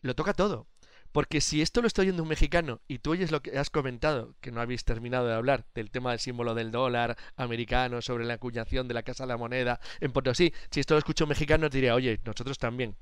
[0.01, 0.66] lo toca todo.
[1.12, 4.35] Porque si esto lo estoy oyendo un mexicano y tú oyes lo que has comentado,
[4.40, 8.35] que no habéis terminado de hablar, del tema del símbolo del dólar americano, sobre la
[8.35, 11.71] acuñación de la Casa de la Moneda en Potosí, si esto lo escucho un mexicano
[11.71, 12.97] te diría, oye, nosotros también.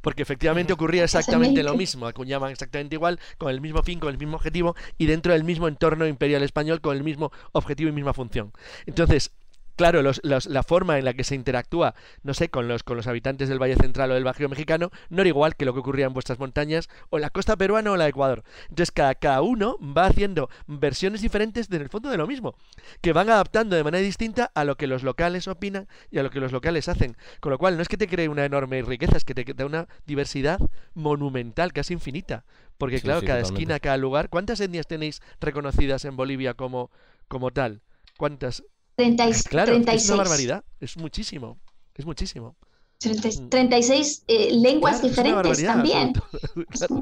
[0.00, 4.18] Porque efectivamente ocurría exactamente lo mismo, acuñaban exactamente igual, con el mismo fin, con el
[4.18, 8.14] mismo objetivo y dentro del mismo entorno imperial español con el mismo objetivo y misma
[8.14, 8.52] función.
[8.86, 9.32] Entonces,
[9.76, 13.48] claro, la forma en la que se interactúa, no sé, con los, con los habitantes
[13.48, 16.12] del Valle Central o del Bajío Mexicano, no era igual que lo que ocurría en
[16.12, 18.42] vuestras montañas, o en la costa peruana o la de Ecuador.
[18.62, 22.56] Entonces, cada, cada uno va haciendo versiones diferentes en el fondo de lo mismo,
[23.00, 26.30] que van adaptando de manera distinta a lo que los locales opinan y a lo
[26.30, 27.16] que los locales hacen.
[27.40, 29.66] Con lo cual, no es que te cree una enorme riqueza, es que te da
[29.66, 30.58] una diversidad
[30.94, 32.44] monumental, casi infinita.
[32.78, 34.28] Porque, claro, cada esquina, cada lugar.
[34.28, 36.90] ¿Cuántas etnias tenéis reconocidas en Bolivia como,
[37.28, 37.80] como tal?
[38.18, 38.64] ¿Cuántas?
[38.96, 39.48] 36.
[39.48, 41.58] Claro, es una barbaridad, es muchísimo,
[41.94, 42.56] es muchísimo.
[42.98, 46.12] 36 eh, lenguas diferentes también.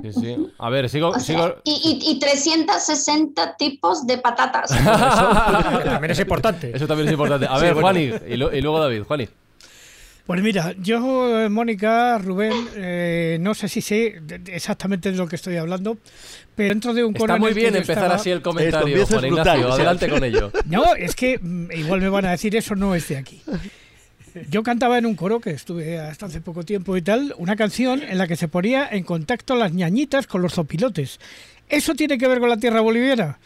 [0.03, 0.37] Sí, sí.
[0.59, 1.19] A ver, sigo.
[1.21, 1.57] sigo...
[1.65, 4.71] Y, y, 360 tipos de patatas.
[4.73, 4.85] Eso
[5.85, 6.77] también es importante.
[6.77, 7.47] Eso también es importante.
[7.49, 9.03] A ver, Juani, y, luego David.
[9.05, 9.29] Juani.
[10.27, 11.01] Pues mira, yo,
[11.51, 15.99] Mónica, Rubén, eh, no sé si sé exactamente de lo que estoy hablando,
[16.55, 17.35] pero dentro de un coro.
[17.35, 19.73] Está muy bien empezar así el comentario, Juan Ignacio.
[19.73, 20.51] Adelante con ello.
[20.65, 23.43] No, es que mm, igual me van a decir eso no es de aquí.
[24.51, 28.03] Yo cantaba en un coro que estuve hasta hace poco tiempo y tal, una canción
[28.03, 31.21] en la que se ponía en contacto las ñañitas con los zopilotes.
[31.69, 33.39] ¿Eso tiene que ver con la tierra boliviana?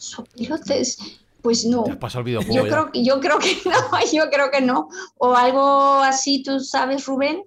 [0.00, 1.20] Zopilotes.
[1.46, 1.84] Pues no.
[1.86, 4.88] yo, creo, yo creo que no, yo creo que no.
[5.16, 7.44] O algo así, tú sabes, Rubén.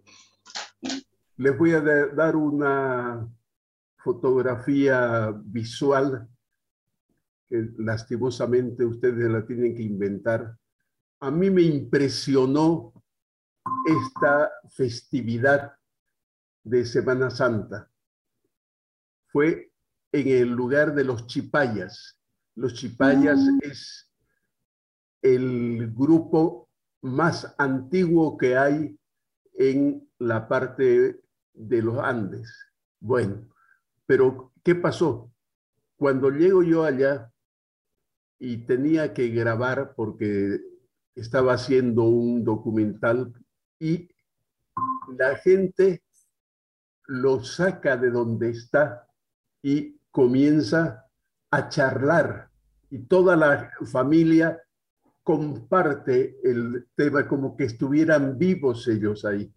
[1.36, 3.28] Les voy a dar una
[3.98, 6.30] fotografía visual
[7.50, 10.58] que lastimosamente ustedes la tienen que inventar.
[11.20, 12.94] A mí me impresionó
[13.86, 15.74] esta festividad
[16.64, 17.92] de Semana Santa.
[19.28, 19.74] Fue
[20.14, 22.19] en el lugar de los chipayas
[22.60, 23.60] los chipayas mm.
[23.64, 24.12] es
[25.22, 26.70] el grupo
[27.02, 29.00] más antiguo que hay
[29.54, 31.22] en la parte
[31.54, 32.54] de los Andes.
[33.00, 33.48] Bueno,
[34.06, 35.32] pero ¿qué pasó?
[35.96, 37.32] Cuando llego yo allá
[38.38, 40.60] y tenía que grabar porque
[41.16, 43.34] estaba haciendo un documental
[43.80, 44.10] y
[45.18, 46.04] la gente
[47.06, 49.08] lo saca de donde está
[49.62, 51.06] y comienza
[51.52, 52.49] a charlar
[52.90, 54.62] y toda la familia
[55.24, 59.54] comparte el tema como que estuvieran vivos ellos ahí.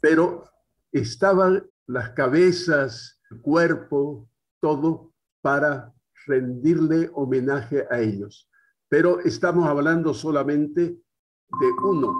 [0.00, 0.44] Pero
[0.92, 4.28] estaban las cabezas, el cuerpo,
[4.60, 5.92] todo para
[6.26, 8.48] rendirle homenaje a ellos.
[8.88, 12.14] Pero estamos hablando solamente de uno.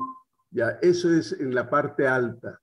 [0.50, 2.60] Ya, eso es en la parte alta.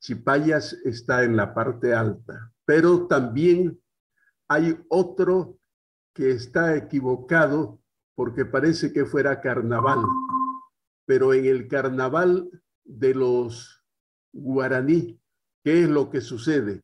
[0.00, 3.80] Chipayas está en la parte alta, pero también
[4.48, 5.58] hay otro
[6.14, 7.80] que está equivocado
[8.14, 9.98] porque parece que fuera carnaval,
[11.04, 12.48] pero en el carnaval
[12.84, 13.84] de los
[14.32, 15.20] guaraní,
[15.64, 16.82] ¿qué es lo que sucede?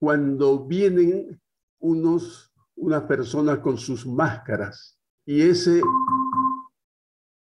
[0.00, 1.40] Cuando vienen
[1.78, 5.82] unos, unas personas con sus máscaras y ese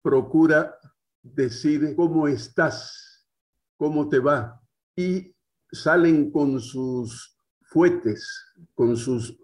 [0.01, 0.77] procura
[1.21, 3.25] decir cómo estás,
[3.77, 4.61] cómo te va,
[4.95, 5.33] y
[5.71, 8.25] salen con sus fuetes,
[8.73, 9.37] con sus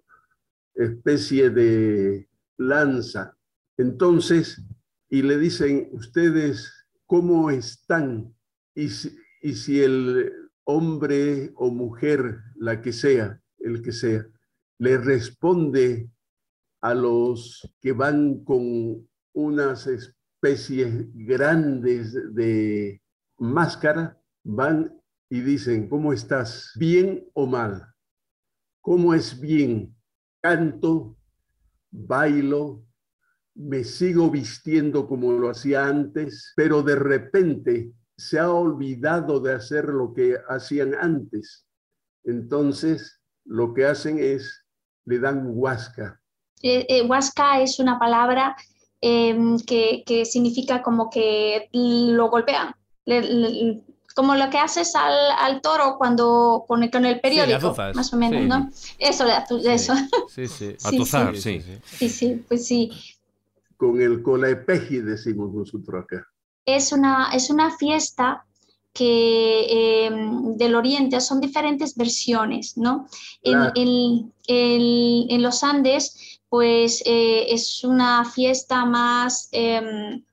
[0.76, 3.38] especie de lanza.
[3.78, 4.62] Entonces,
[5.10, 6.72] y le dicen, ustedes,
[7.06, 8.34] ¿cómo están?
[8.76, 10.32] Y si, el
[10.64, 14.26] hombre o mujer, la que sea, el que sea,
[14.80, 16.10] le responde
[16.82, 23.02] a los que van con unas especies grandes de
[23.38, 26.72] máscara, van y dicen, ¿cómo estás?
[26.76, 27.88] ¿Bien o mal?
[28.82, 29.96] ¿Cómo es bien?
[30.44, 31.16] Canto,
[31.90, 32.84] bailo,
[33.56, 39.86] me sigo vistiendo como lo hacía antes, pero de repente se ha olvidado de hacer
[39.86, 41.66] lo que hacían antes.
[42.26, 44.66] Entonces, lo que hacen es,
[45.06, 46.20] le dan huasca.
[46.62, 48.58] Eh, eh, huasca es una palabra
[49.00, 52.76] eh, que, significa como que lo golpean.
[54.14, 58.14] Como lo que haces al, al toro cuando con el, con el periódico, sí, más
[58.14, 58.48] o menos, sí.
[58.48, 58.70] ¿no?
[59.00, 59.26] Eso,
[59.70, 59.94] eso.
[60.34, 60.76] Sí, sí.
[60.80, 61.62] Sí, Atuzar, sí.
[61.62, 61.64] sí.
[61.98, 62.92] Sí, sí, pues sí.
[63.78, 66.28] Con el colaepeji decimos nosotros acá.
[66.66, 68.46] Es una, es una fiesta
[68.94, 70.12] que eh,
[70.56, 73.08] del Oriente son diferentes versiones, ¿no?
[73.42, 73.72] En, Claro.
[73.76, 80.24] en- en- en los Andes, pues eh, es una fiesta más, em,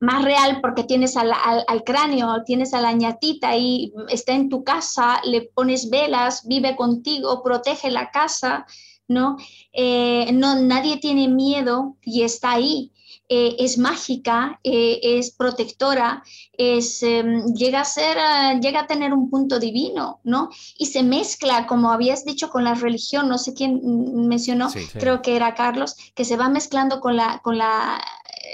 [0.00, 4.48] más real porque tienes al, al- al cráneo, tienes a la ñatita ahí, está en
[4.48, 8.66] tu casa, le pones velas, vive contigo, protege la casa,
[9.08, 9.36] ¿no?
[9.72, 12.92] Eh, no nadie tiene miedo y está ahí.
[13.28, 18.16] Eh, es mágica, eh, es protectora, es, em, llega, a ser,
[18.60, 20.48] llega a tener un punto divino, ¿no?
[20.78, 24.80] Y se mezcla, como habías dicho, con la religión, no sé quién mm, mencionó, Sí.
[24.86, 24.98] Sí.
[24.98, 28.00] creo que era Carlos, que se va mezclando con la, con la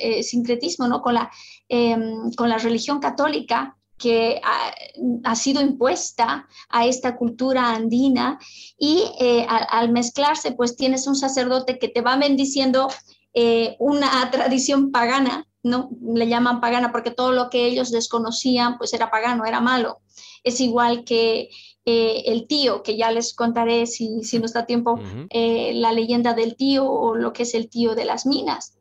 [0.00, 1.02] eh, sincretismo, ¿no?
[1.02, 1.30] Con la,
[1.68, 4.74] em, con la religión católica que ha,
[5.24, 8.38] ha sido impuesta a esta cultura andina
[8.76, 12.88] y eh, al, al mezclarse, pues tienes un sacerdote que te va bendiciendo
[13.34, 15.90] eh, una tradición pagana, ¿no?
[16.14, 20.00] Le llaman pagana porque todo lo que ellos desconocían, pues era pagano, era malo.
[20.44, 21.48] Es igual que
[21.84, 25.00] eh, el tío, que ya les contaré si, si nos da tiempo,
[25.30, 28.74] eh, la leyenda del tío o lo que es el tío de las minas.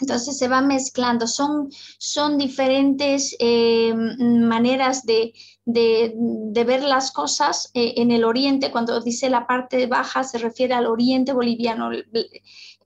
[0.00, 5.32] Entonces se va mezclando, son, son diferentes eh, maneras de,
[5.64, 8.70] de, ver las cosas eh, en el oriente.
[8.70, 11.90] Cuando dice la parte baja se refiere al oriente boliviano,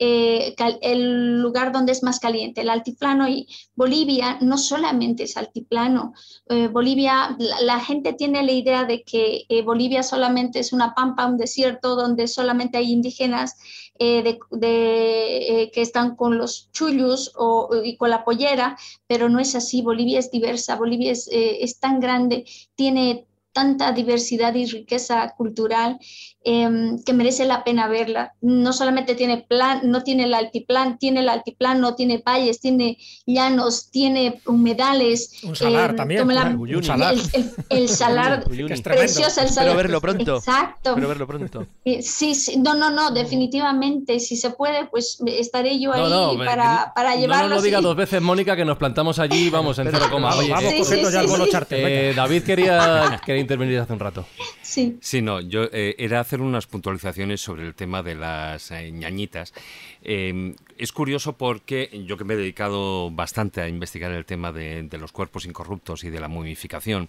[0.02, 3.28] eh, el lugar donde es más caliente, el altiplano.
[3.28, 6.14] Y Bolivia no solamente es altiplano,
[6.48, 11.26] eh, Bolivia, la, gente tiene la idea de que eh, Bolivia solamente es una pampa,
[11.26, 13.56] un desierto donde solamente hay indígenas
[13.98, 14.38] de,
[15.70, 19.82] que están con los chullos o, y con la pollera, pero no es así.
[19.82, 23.26] Bolivia es diversa, Bolivia es, es tan grande, tiene
[23.60, 25.98] tanta diversidad y riqueza cultural
[26.42, 28.32] eh, que merece la pena verla.
[28.40, 32.96] No solamente tiene plan, no tiene el altiplano, tiene el altiplano, tiene valles, tiene
[33.26, 35.32] llanos, tiene humedales.
[35.42, 37.12] Un salar eh, también, como la- un salar.
[37.14, 39.76] El, el- el salar, es el salar.
[39.76, 40.36] verlo pronto.
[40.38, 40.90] Exacto.
[40.90, 41.66] Espero verlo pronto.
[41.84, 46.08] Eh, Sí, sí, no, no, no, definitivamente, si se puede, pues estaré yo ahí No,
[46.32, 47.48] no, para, para no llevarlo.
[47.48, 50.28] nos lo diga dos veces, Mónica, que nos plantamos allí y vamos en cero coma.
[50.30, 51.50] Vamos, Oye, vamos Sí, sí, ya el sí, vuelo sí.
[51.50, 51.78] charter.
[51.86, 52.14] eh.
[52.14, 54.26] David quería, quería intervenir hace un rato.
[54.62, 54.96] Sí.
[55.00, 59.52] Sí, no, yo eh, era hacer unas puntualizaciones sobre el tema de las eh, ñañitas.
[60.02, 64.84] Eh, es curioso porque yo que me he dedicado bastante a investigar el tema de,
[64.84, 67.08] de los cuerpos incorruptos y de la momificación,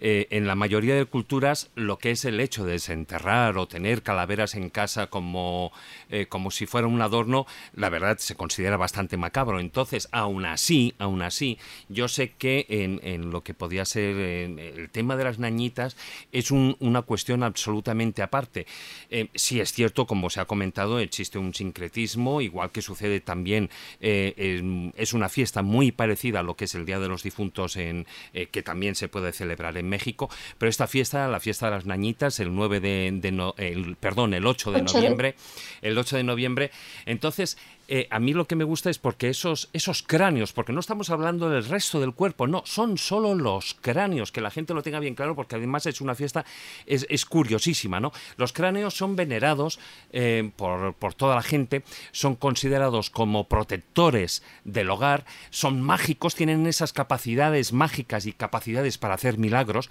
[0.00, 4.02] eh, en la mayoría de culturas lo que es el hecho de desenterrar o tener
[4.02, 5.72] calaveras en casa como,
[6.10, 9.60] eh, como si fuera un adorno, la verdad se considera bastante macabro.
[9.60, 15.16] Entonces, aún así, aún así, yo sé que en, lo que podía ser el tema
[15.16, 15.96] de las nañitas
[16.32, 18.66] es un- una cuestión absolutamente aparte.
[19.10, 23.70] Eh, sí es cierto, como se ha comentado, existe un sincretismo, igual que sucede también,
[24.00, 27.76] eh, es una fiesta muy parecida a lo que es el Día de los Difuntos,
[27.76, 31.72] en, eh, que también se puede celebrar en México, pero esta fiesta, la fiesta de
[31.72, 35.34] las nañitas, el 9 de, de no- el, perdón, el 8 de 8 de- noviembre,
[35.82, 36.70] el 8 de noviembre,
[37.06, 37.58] entonces
[37.90, 41.08] eh, a mí lo que me gusta es porque esos, esos cráneos, porque no estamos
[41.08, 45.00] hablando del resto del cuerpo, no, son solo los cráneos, que la gente lo tenga
[45.00, 46.44] bien claro, porque además es una fiesta,
[46.84, 48.12] es, es curiosísima, ¿no?
[48.36, 49.80] Los cráneos son venerados
[50.12, 51.82] eh, por, por toda la gente,
[52.12, 59.14] son considerados como protectores del hogar, son mágicos, tienen esas capacidades mágicas y capacidades para
[59.14, 59.88] hacer milagros,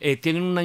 [0.00, 0.62] eh, tienen, una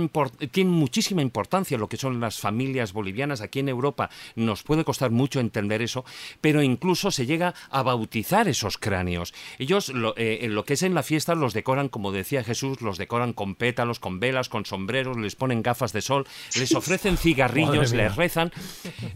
[0.51, 5.11] tienen muchísima importancia lo que son las familias bolivianas aquí en Europa, nos puede costar
[5.11, 6.03] mucho entender eso,
[6.41, 9.33] pero incluso se llega a bautizar esos cráneos.
[9.59, 12.81] Ellos, lo, eh, en lo que es en la fiesta, los decoran, como decía Jesús,
[12.81, 16.25] los decoran con pétalos, con velas, con sombreros, les ponen gafas de sol,
[16.59, 18.51] les ofrecen cigarrillos, les rezan.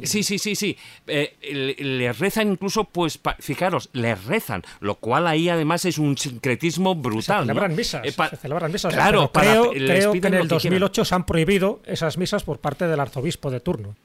[0.03, 0.77] Sí, sí, sí, sí.
[1.07, 5.97] Eh, le- les rezan incluso, pues, pa- fijaros, les rezan, lo cual ahí además es
[5.97, 7.39] un sincretismo Se brutal.
[7.41, 7.53] ¿no?
[7.53, 8.93] celebran misas, Eh, pa- se celebran misas.
[8.93, 10.47] Claro, para- creo, que en el que quieran.
[10.47, 13.95] 2008 se han prohibido esas misas por parte del arzobispo de turno.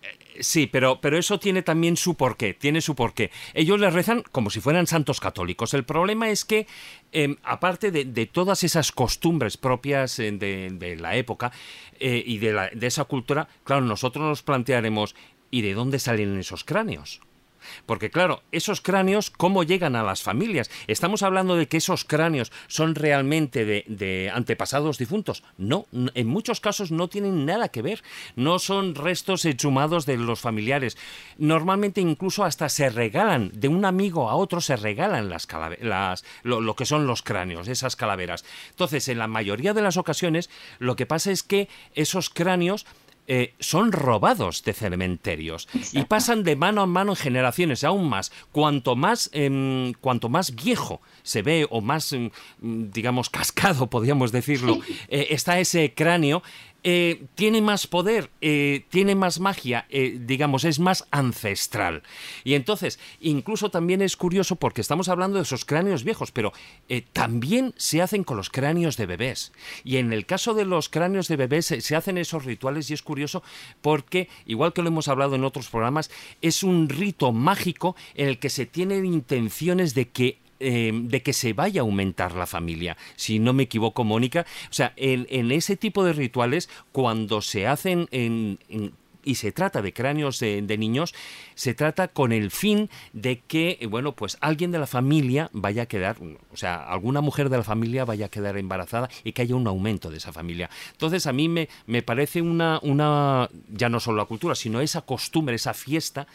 [0.40, 3.30] Sí, pero, pero eso tiene también su porqué, tiene su porqué.
[3.54, 5.74] Ellos les rezan como si fueran santos católicos.
[5.74, 6.66] El problema es que,
[7.12, 11.52] eh, aparte de, de todas esas costumbres propias eh, de, la época
[12.00, 15.14] eh, y de, la- de esa cultura, claro, nosotros nos plantearemos,
[15.50, 17.20] ¿y de dónde salen esos cráneos?
[17.86, 20.70] Porque claro, esos cráneos, ¿cómo llegan a las familias?
[20.86, 25.42] ¿Estamos hablando de que esos cráneos son realmente de, antepasados difuntos?
[25.58, 28.02] No, en muchos casos no tienen nada que ver.
[28.36, 30.96] No son restos exhumados de los familiares.
[31.38, 35.48] Normalmente incluso hasta se regalan, de un amigo a otro se regalan las,
[35.80, 38.44] las lo, lo que son los cráneos, esas calaveras.
[38.70, 42.86] Entonces, en la mayoría de las ocasiones, lo que pasa es que esos cráneos
[43.34, 48.30] eh, son robados de cementerios y pasan de mano a mano en generaciones, aún más.
[48.52, 52.28] Cuanto más, em, cuanto más viejo se ve o más, em,
[52.60, 56.42] digamos, cascado, podríamos decirlo, eh, está ese cráneo,
[56.84, 62.02] eh, tiene más poder, eh, tiene más magia, eh, digamos, es más ancestral.
[62.42, 66.52] Y entonces, incluso también es curioso porque estamos hablando de esos cráneos viejos, pero
[67.12, 69.52] también se hacen con los cráneos de bebés.
[69.84, 73.02] Y en el caso de los cráneos de bebés se hacen esos rituales y es
[73.02, 73.42] curioso
[73.80, 76.10] porque, igual que lo hemos hablado en otros programas,
[76.40, 81.32] es un rito mágico en el que se tienen intenciones de que eh, de que
[81.32, 82.96] se vaya a aumentar la familia.
[83.16, 84.46] Si no me equivoco, Mónica.
[84.70, 88.92] O sea, en, ese tipo de rituales, cuando se hacen en- en-
[89.24, 91.14] y se trata de cráneos de, de niños,
[91.54, 95.82] se trata con el fin de que, eh, bueno, pues alguien de la familia vaya
[95.84, 96.16] a quedar,
[96.52, 99.68] o sea, alguna mujer de la familia vaya a quedar embarazada y que haya un
[99.68, 100.70] aumento de esa familia.
[100.90, 105.02] Entonces, a mí me, me parece una, una, ya no solo la cultura, sino esa
[105.02, 106.26] costumbre, esa fiesta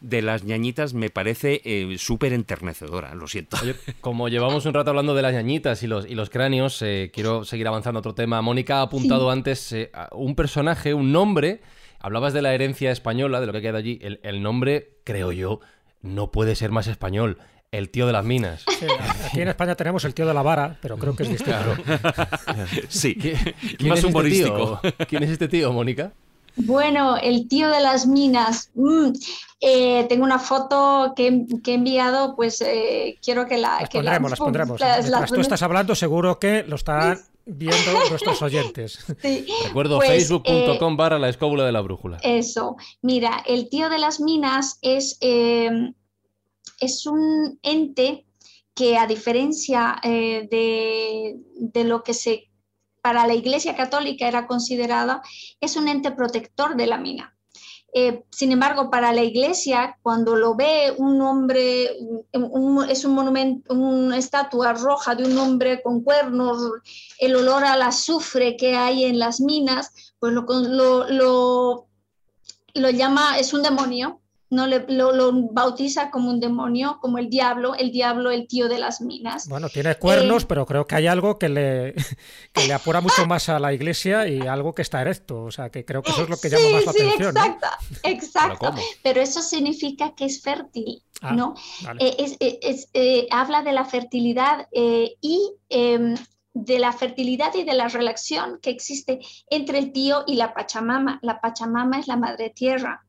[0.00, 3.56] de las ñañitas me parece eh, súper enternecedora, lo siento.
[3.62, 7.10] Oye, como llevamos un rato hablando de las ñañitas y los, y los cráneos, eh,
[7.12, 8.40] quiero seguir avanzando a otro tema.
[8.42, 9.32] Mónica ha apuntado Sí.
[9.32, 11.60] antes eh, a un personaje, un nombre.
[11.98, 13.98] Hablabas de la herencia española, de lo que queda allí.
[14.02, 15.60] El, el nombre, creo yo,
[16.00, 17.36] no puede ser más español.
[17.72, 18.64] El tío de las minas.
[18.80, 18.86] Sí,
[19.26, 21.76] aquí en España tenemos el tío de la vara, pero creo que es distinto.
[22.88, 24.80] Sí, ¿Quién más es este humorístico.
[24.82, 24.92] tío?
[25.06, 26.12] ¿Quién es este tío, Mónica?
[26.56, 28.70] Bueno, el tío de las minas.
[28.74, 29.10] mm,
[29.60, 33.80] eh, tengo una foto que, que he enviado, pues eh, quiero que la...
[33.80, 34.80] Las que pondremos, las pondremos.
[34.80, 38.98] las- Mientras las tú estás hablando, seguro que lo están viendo nuestros oyentes.
[39.22, 39.46] sí.
[39.66, 42.18] Recuerdo Pues, facebook.com barra la escóbula de la brújula.
[42.22, 45.92] Eso, mira, el tío de las minas es, eh,
[46.80, 48.24] es un ente
[48.74, 52.49] que a diferencia eh, de, de lo que se
[53.02, 55.22] para la Iglesia Católica era considerada,
[55.60, 57.34] es un ente protector de la mina.
[57.92, 61.90] Eh, sin embargo, para la Iglesia, cuando lo ve un hombre,
[62.88, 66.70] es un monumento, una estatua roja de un hombre con cuernos,
[67.18, 71.90] el olor al azufre que hay en las minas, pues lo, lo
[72.74, 74.19] lo llama, es un demonio
[74.50, 78.78] no le, lo, bautiza como un demonio, como el diablo, el diablo, el tío de
[78.78, 79.48] las minas.
[79.48, 81.94] Bueno, tiene cuernos, eh, pero creo que hay algo que le,
[82.52, 85.44] que le apura mucho más a la iglesia y algo que está erecto.
[85.44, 87.36] O sea, que creo que eso es lo que llama más la atención.
[87.36, 87.66] Exacto,
[88.02, 88.74] exacto.
[89.04, 91.54] ¿Pero, eso significa que es fértil, ah, ¿no?
[92.00, 96.16] Eh, eh, habla de la fertilidad y em,
[96.54, 101.20] de la fertilidad y de la relación que existe entre el tío y la Pachamama.
[101.22, 103.04] La Pachamama es la madre tierra.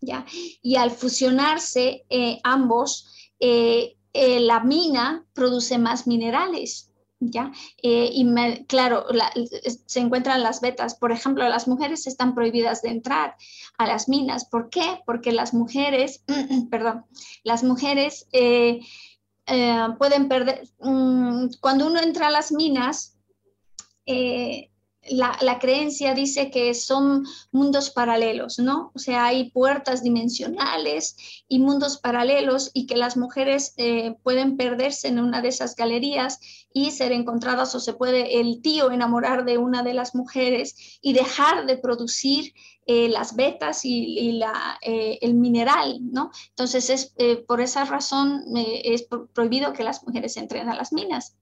[0.00, 7.52] Y al fusionarse eh, ambos, eh, eh, la mina produce más minerales, ¿ya?
[7.82, 8.24] y
[8.66, 9.06] claro,
[9.86, 10.94] se encuentran las vetas.
[10.94, 13.36] Por ejemplo, las mujeres están prohibidas de entrar
[13.76, 14.44] a las minas.
[14.44, 15.00] ¿Por qué?
[15.04, 16.24] Porque las mujeres,
[16.70, 17.04] perdón,
[17.42, 23.16] las mujeres pueden perder, mm, cuando uno entra a las minas,
[25.10, 28.92] la, creencia dice que son mundos paralelos, ¿no?
[28.94, 31.16] O sea, hay puertas dimensionales
[31.48, 36.40] y mundos paralelos y que las mujeres eh, pueden perderse en una de esas galerías
[36.72, 41.12] y ser encontradas o se puede el tío enamorar de una de las mujeres y
[41.12, 42.52] dejar de producir
[42.86, 46.30] eh, las vetas y, la, eh, el mineral, ¿no?
[46.50, 47.14] Entonces, es,
[47.46, 51.34] por esa razón es prohibido que las mujeres entren a las minas.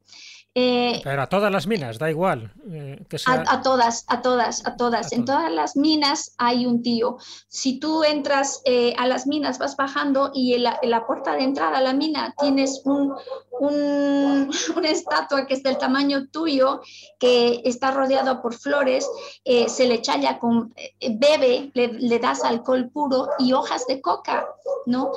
[0.58, 2.50] Eh, Pero a todas las minas, da igual.
[2.72, 5.12] Eh, que a, todas, a todas, a todas.
[5.12, 7.18] en todas las minas hay un tío.
[7.46, 11.76] Si tú entras eh, a las minas, vas bajando y en la, puerta de entrada
[11.76, 13.12] a la mina tienes un,
[13.60, 16.80] una estatua que es del tamaño tuyo,
[17.18, 19.06] que está rodeado por flores,
[19.44, 20.74] se le challa con,
[21.18, 24.48] bebe, le, le, das alcohol puro y hojas de coca,
[24.86, 25.12] ¿no?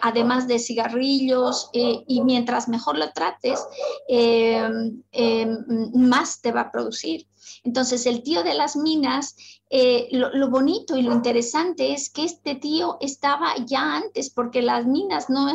[0.00, 3.62] además de cigarrillos, y mientras mejor lo trates,
[4.54, 7.26] Em, em, más te va a producir.
[7.62, 9.36] Entonces, el tío de las minas
[9.76, 14.86] eh, lo, bonito y lo interesante es que este tío estaba ya antes, porque las
[14.86, 15.52] minas no,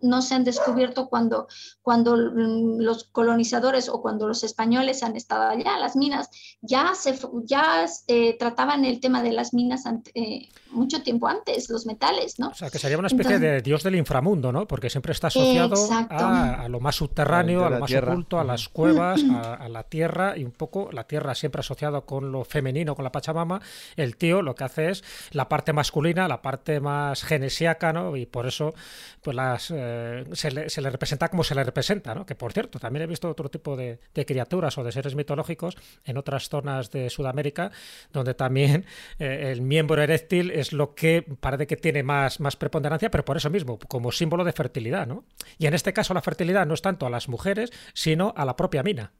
[0.00, 1.46] no, se han descubierto cuando,
[1.80, 5.78] cuando los colonizadores o cuando los españoles han estado allá.
[5.78, 11.28] Las minas ya, se, ya eh, trataban el tema de las minas eh, mucho tiempo
[11.28, 12.48] antes, los metales, ¿no?
[12.48, 14.66] O sea, que sería una especie de dios del inframundo, ¿no?
[14.66, 15.76] Porque siempre está asociado
[16.10, 20.36] a, lo más subterráneo, a lo más oculto, a las cuevas, a, a la tierra
[20.36, 23.59] y un poco la tierra siempre asociada con lo femenino, con la Pachamama
[23.96, 28.16] el tío lo que hace es la parte masculina, la parte más genesiaca, ¿no?
[28.16, 28.74] Y por eso
[29.22, 32.26] pues las, eh, se, le, representa como se le representa, ¿no?
[32.26, 36.16] Que por cierto, también he visto otro tipo de, criaturas o de seres mitológicos en
[36.16, 37.70] otras zonas de Sudamérica,
[38.12, 38.86] donde también
[39.18, 43.36] eh, el miembro eréctil es lo que parece que tiene más, más preponderancia, pero por
[43.36, 45.24] eso mismo, como símbolo de fertilidad, ¿no?
[45.58, 48.56] Y en este caso la fertilidad no es tanto a las mujeres, sino a la
[48.56, 49.12] propia mina.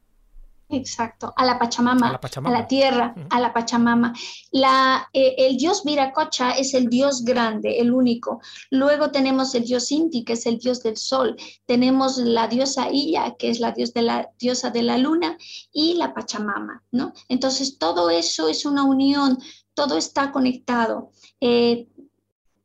[0.73, 4.15] Exacto, a la Pachamama, a la, tierra, a la Pachamama.
[4.53, 8.41] La, eh, el dios Viracocha es el dios grande, el único.
[8.71, 11.37] Luego tenemos el dios Inti, que es el dios del sol.
[11.67, 15.37] Tenemos la diosa Illa, que es la, dios de la diosa de la luna,
[15.73, 17.13] y la Pachamama, ¿no?
[17.29, 19.39] Entonces, todo eso es una unión,
[19.75, 21.11] todo está conectado.
[21.41, 21.89] Eh,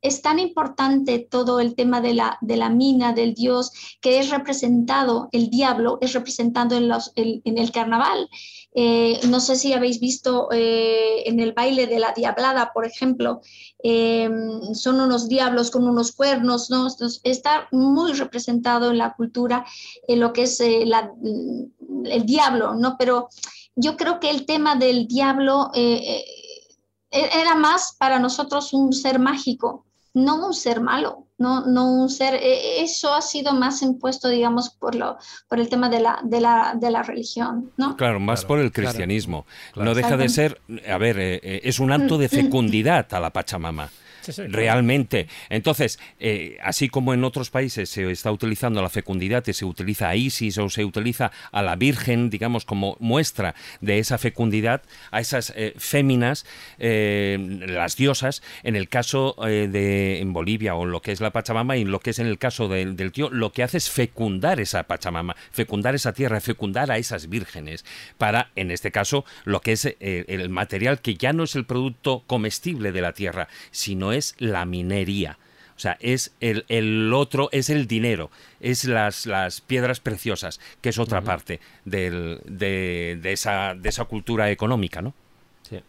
[0.05, 4.29] es tan importante todo el tema de la, de la mina, del dios, que es
[4.29, 8.29] representado, el diablo es representado en, los, en, el carnaval.
[8.75, 13.41] Eh, no sé si habéis visto eh, en el baile de la diablada, por ejemplo,
[13.83, 14.29] eh,
[14.73, 16.87] son unos diablos con unos cuernos, ¿no?
[17.23, 19.65] está muy representado en la cultura
[20.07, 22.95] lo que es el diablo, ¿no?
[22.99, 23.29] Pero
[23.75, 25.71] yo creo que el tema del diablo
[27.11, 29.85] era más para nosotros un ser mágico,
[30.15, 34.69] no un ser malo, no, no un ser, e, eso ha sido más impuesto, digamos,
[34.69, 37.95] por, lo, por el tema de la, de la, de la religión, ¿no?
[37.97, 39.45] Claro, más por el cristianismo.
[39.75, 43.31] No deja de ser, a ver, eh, eh, es un acto de fecundidad a la
[43.31, 43.91] Pachamama
[44.47, 45.27] realmente.
[45.49, 50.09] Entonces, eh, así como en otros países se está utilizando la fecundidad y se utiliza
[50.09, 55.19] a Isis o se utiliza a la Virgen, digamos, como muestra de esa fecundidad, a
[55.19, 56.45] esas eh, féminas,
[56.79, 61.77] eh, las diosas, en el caso de en Bolivia o lo que es la Pachamama
[61.77, 64.59] y lo que es en el caso del, del tío, lo que hace es fecundar
[64.59, 67.85] esa Pachamama, fecundar esa tierra, fecundar a esas vírgenes,
[68.17, 72.23] para, en este caso, lo que es el material que ya no es el producto
[72.27, 75.37] comestible de la tierra, sino es la minería.
[75.75, 80.99] O sea, es el, otro, es el dinero, es las, las piedras preciosas, que es
[80.99, 85.13] otra parte del, de, de, esa, de esa cultura económica, ¿no?
[85.69, 85.81] Sí.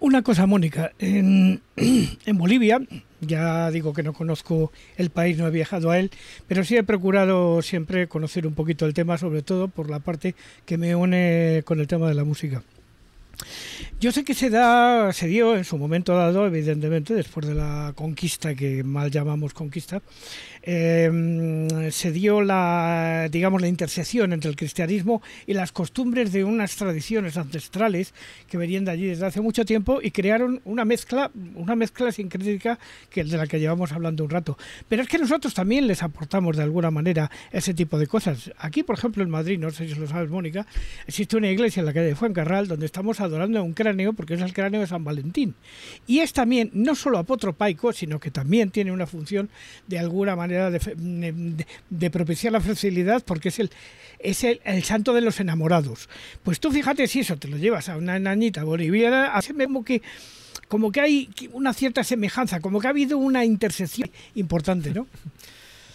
[0.00, 2.80] Una cosa, Mónica, en, en, Bolivia,
[3.20, 6.10] ya digo que no conozco el país, no he viajado a él,
[6.46, 10.34] pero sí he procurado siempre conocer un poquito el tema, sobre todo por la parte
[10.66, 12.62] que me une con el tema de la música.
[14.00, 17.92] Yo sé que se da, se dio en su momento dado, evidentemente, después de la
[17.94, 20.02] conquista que mal llamamos conquista,
[20.68, 26.74] eh, se dio la, digamos, la intersección entre el cristianismo y las costumbres de unas
[26.74, 28.12] tradiciones ancestrales
[28.48, 32.80] que venían de allí desde hace mucho tiempo y crearon una mezcla, una mezcla sincrética
[33.10, 34.58] que de la que llevamos hablando un rato.
[34.88, 38.50] Pero es que nosotros también les aportamos de alguna manera ese tipo de cosas.
[38.58, 40.66] Aquí, por ejemplo, en Madrid, no sé si lo sabes, Mónica,
[41.06, 44.34] existe una iglesia en la calle de Fuencarral donde estamos adorando a un cráneo porque
[44.34, 45.54] es el cráneo de San Valentín.
[46.08, 49.48] Y es también no solo apotropaico, sino que también tiene una función
[49.86, 53.70] de alguna manera de, propiciar la facilidad porque es el
[54.18, 56.08] es el, santo de los enamorados.
[56.42, 60.02] Pues tú fíjate si eso te lo llevas a una enanita boliviana, hace como que
[60.68, 65.06] como que hay una cierta semejanza, como que ha habido una intersección importante, ¿no?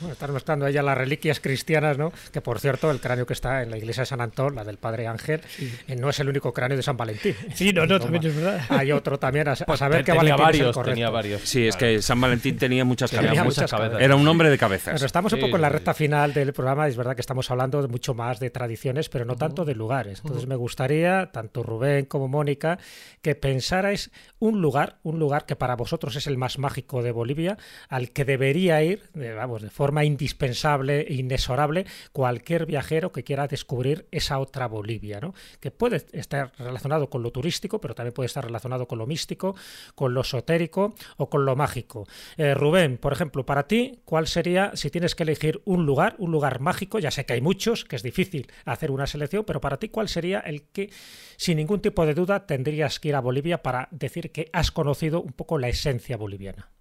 [0.01, 2.11] Bueno, estás mostrando ella las reliquias cristianas, ¿no?
[2.31, 4.77] Que por cierto, el cráneo que está en la iglesia de San Antón, la del
[4.77, 5.41] Padre Ángel,
[5.87, 7.35] eh, no es el único cráneo de San Valentín.
[7.53, 8.61] Sí, no, no, también es verdad.
[8.69, 11.41] Hay otro también, a, pues saber que Valentín varios, es el tenía varios.
[11.43, 13.45] Sí, es que San Valentín tenía muchas Tenía cabezas.
[13.45, 14.01] muchas cabezas.
[14.01, 14.93] Era un hombre de cabezas.
[14.95, 17.87] Pero estamos un poco en la recta final del programa, es verdad que estamos hablando
[17.87, 20.21] mucho más de tradiciones, pero no tanto de lugares.
[20.23, 22.79] Entonces me gustaría, tanto Rubén como Mónica,
[23.21, 27.57] que pensarais un lugar, un lugar que para vosotros es el más mágico de Bolivia,
[27.89, 29.03] al que debería ir,
[29.35, 35.33] vamos, de forma indispensable e inexorable cualquier viajero que quiera descubrir esa otra Bolivia, ¿no?
[35.59, 39.55] que puede estar relacionado con lo turístico, pero también puede estar relacionado con lo místico,
[39.95, 42.07] con lo esotérico o con lo mágico.
[42.37, 46.31] Eh, Rubén, por ejemplo, para ti, ¿cuál sería, si tienes que elegir un lugar, un
[46.31, 49.77] lugar mágico, ya sé que hay muchos, que es difícil hacer una selección, pero para
[49.77, 50.89] ti, ¿cuál sería el que,
[51.37, 55.21] sin ningún tipo de duda, tendrías que ir a Bolivia para decir que has conocido
[55.21, 56.71] un poco la esencia boliviana?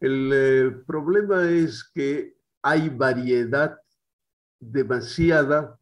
[0.00, 3.78] El eh, problema es que hay variedad
[4.60, 5.78] demasiada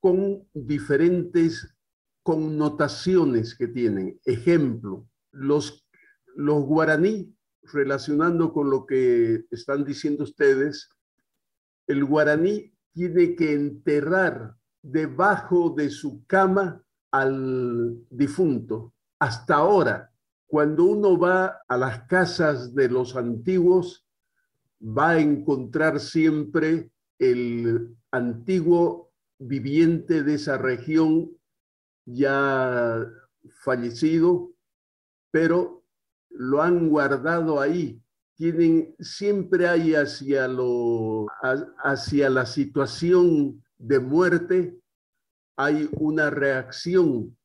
[0.00, 1.74] con diferentes
[2.22, 4.20] connotaciones que tienen.
[4.24, 5.86] Ejemplo, los,
[6.34, 10.90] los guaraní, relacionando con lo que están diciendo ustedes,
[11.86, 18.92] el guaraní tiene que enterrar debajo de su cama al difunto.
[19.18, 20.12] Hasta ahora,
[20.46, 24.06] cuando uno va a las casas de los antiguos,
[24.80, 31.30] va a encontrar siempre el antiguo viviente de esa región
[32.04, 33.06] ya
[33.62, 34.52] fallecido,
[35.30, 35.84] pero
[36.30, 38.00] lo han guardado ahí.
[38.36, 41.26] Tienen, siempre hay hacia, lo,
[41.82, 44.78] hacia la situación de muerte,
[45.56, 47.36] hay una reacción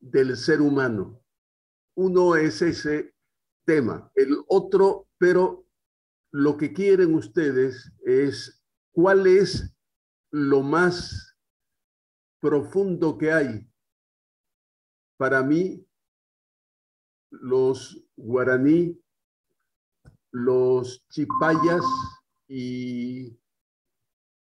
[0.00, 1.20] del ser humano.
[1.96, 3.14] Uno es ese
[3.64, 4.10] tema.
[4.14, 5.66] El otro, pero
[6.30, 9.74] lo que quieren ustedes es cuál es
[10.30, 11.36] lo más
[12.40, 13.66] profundo que hay.
[15.16, 15.86] Para mí,
[17.30, 19.00] los guaraní,
[20.30, 21.82] los chipayas
[22.46, 23.38] y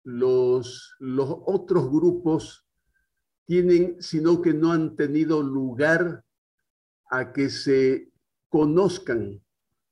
[0.03, 2.65] los, los otros grupos
[3.45, 6.25] tienen, sino que no han tenido lugar
[7.09, 8.11] a que se
[8.49, 9.41] conozcan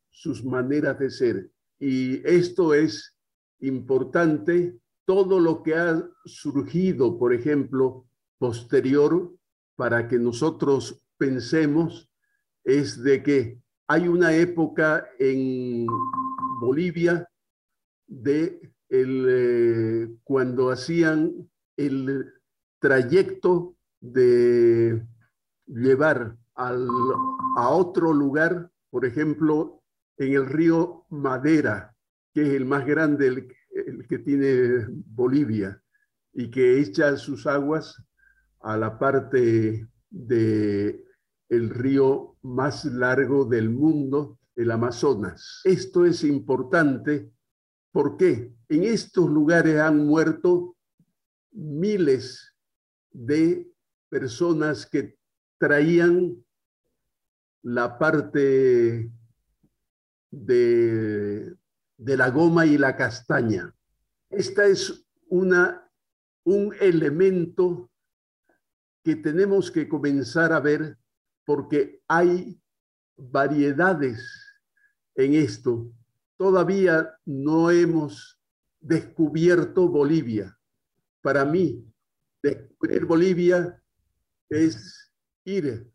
[0.09, 1.51] sus maneras de ser.
[1.79, 3.17] Y esto es
[3.59, 8.05] importante, todo lo que ha surgido, por ejemplo,
[8.37, 9.35] posterior,
[9.75, 12.09] para que nosotros pensemos,
[12.63, 15.85] es de que hay una época en
[16.59, 17.29] Bolivia
[18.07, 22.33] de el, eh, cuando hacían el
[22.79, 25.05] trayecto de
[25.65, 29.83] llevar a otro lugar, por ejemplo,
[30.17, 31.95] en el río Madera,
[32.33, 35.81] que es el más grande, el, que tiene Bolivia,
[36.33, 38.01] y que echa sus aguas
[38.61, 41.05] a la parte de
[41.49, 45.61] el río más largo del mundo, el Amazonas.
[45.63, 47.31] Esto es importante
[47.91, 50.75] porque en estos lugares han muerto
[51.51, 52.53] miles
[53.11, 53.71] de
[54.09, 55.17] personas que
[55.57, 56.44] traían
[57.65, 59.11] la parte
[60.29, 61.55] de,
[61.97, 63.73] la goma y la castaña.
[64.29, 65.89] Esta es una,
[66.43, 67.89] un elemento
[69.03, 70.95] que tenemos que comenzar a ver
[71.43, 72.61] porque hay
[73.17, 74.21] variedades
[75.15, 75.91] en esto.
[76.37, 78.39] Todavía no hemos
[78.79, 80.55] descubierto Bolivia.
[81.21, 81.83] Para mí,
[82.43, 83.81] descubrir Bolivia
[84.49, 85.11] es
[85.45, 85.91] ir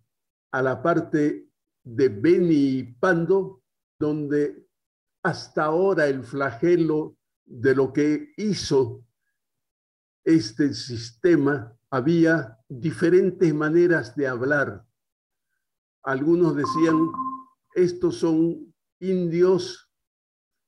[0.51, 1.50] a la parte
[1.95, 3.63] de Beni Pando
[3.99, 4.69] donde
[5.23, 9.05] hasta ahora el flagelo de lo que hizo
[10.25, 14.87] este sistema había diferentes maneras de hablar.
[16.05, 16.97] Algunos decían,
[17.75, 19.91] estos son indios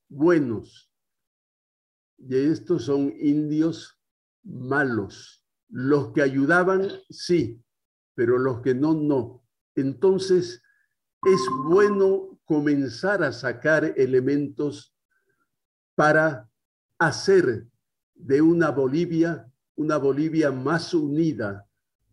[0.09, 0.93] buenos
[2.18, 3.99] y estos son indios
[4.43, 5.47] malos.
[5.68, 7.64] Los que ayudaban, sí,
[8.14, 9.47] pero los que no, no.
[9.75, 10.62] Entonces,
[11.25, 14.95] es bueno comenzar a sacar elementos
[15.95, 16.49] para
[16.99, 17.66] hacer
[18.14, 21.66] de una Bolivia una Bolivia más unida,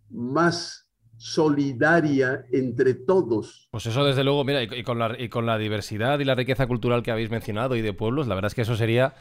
[0.10, 0.88] más
[1.18, 3.68] solidaria entre todos.
[3.72, 7.30] Pues eso desde luego, mira, y con, la, diversidad y la riqueza cultural que habéis
[7.30, 9.16] mencionado y de pueblos, la verdad es que eso sería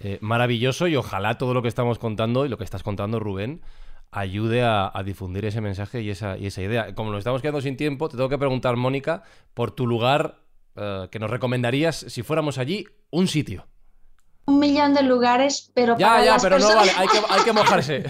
[0.00, 3.62] eh, maravilloso y ojalá todo lo que estamos contando y lo que estás contando, Rubén,
[4.10, 6.94] ayude a, difundir ese mensaje y esa, y esa idea.
[6.94, 9.22] Como nos estamos quedando sin tiempo, te tengo que preguntar, Mónica,
[9.54, 10.40] por tu lugar
[10.76, 13.66] eh, que nos recomendarías si fuéramos allí, un sitio
[14.48, 18.04] un millón de lugares, pero ya, ya, pero no vale, hay que, hay que mojarse.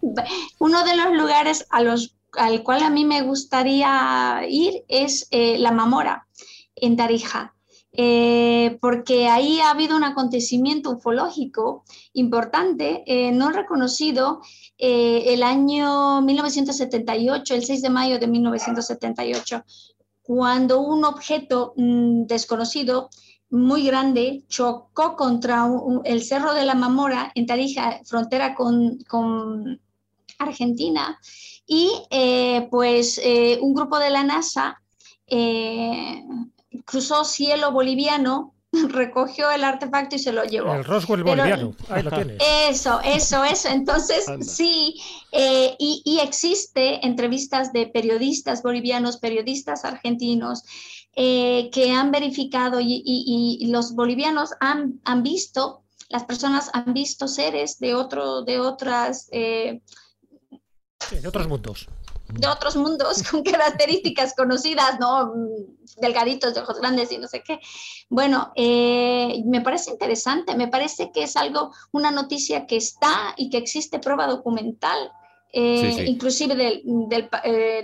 [0.58, 5.56] Uno de los lugares a los, al cual a mí me gustaría ir es eh,
[5.58, 6.26] La Mamora,
[6.74, 7.54] en Tarija.
[7.96, 14.40] Eh, porque ahí ha habido un acontecimiento ufológico importante, eh, no reconocido,
[14.76, 19.64] el año 1978, el 6 de mayo de 1978,
[20.24, 23.10] cuando un objeto mm, desconocido
[23.50, 25.68] muy grande chocó contra
[26.04, 29.80] el Cerro de la Mamora en Tarija, frontera con,
[30.38, 31.20] Argentina,
[31.66, 34.82] y eh, pues eh, un grupo de la NASA
[35.26, 36.24] eh,
[36.84, 38.54] cruzó cielo boliviano,
[38.88, 40.74] recogió el artefacto y se lo llevó.
[40.74, 42.38] El Roswell boliviano, ahí lo tienes.
[42.68, 43.68] Eso, eso, eso.
[43.68, 45.00] Entonces, sí,
[45.32, 50.64] y, y existe entrevistas de periodistas bolivianos, periodistas argentinos,
[51.16, 57.78] eh, que han verificado y, los bolivianos han, han, visto, las personas han visto seres
[57.78, 59.28] de, otro, de otras...
[59.30, 59.80] Eh,
[61.10, 61.88] de otros mundos.
[62.28, 65.32] De otros mundos con características conocidas, ¿no?
[66.00, 67.60] Delgaditos, de ojos grandes y no sé qué.
[68.08, 73.50] Bueno, eh, me parece interesante, me parece que es algo, una noticia que está y
[73.50, 75.12] que existe prueba documental,
[75.52, 76.82] inclusive del,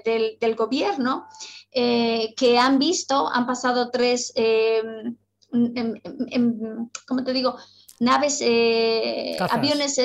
[0.05, 1.29] del, del gobierno.
[1.73, 4.83] Eh, que han visto, han pasado tres, eh,
[7.07, 7.57] ¿cómo te digo?
[8.01, 10.01] Naves, eh, aviones,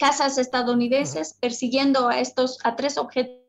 [0.00, 3.43] casas estadounidenses persiguiendo a estos, a tres objetos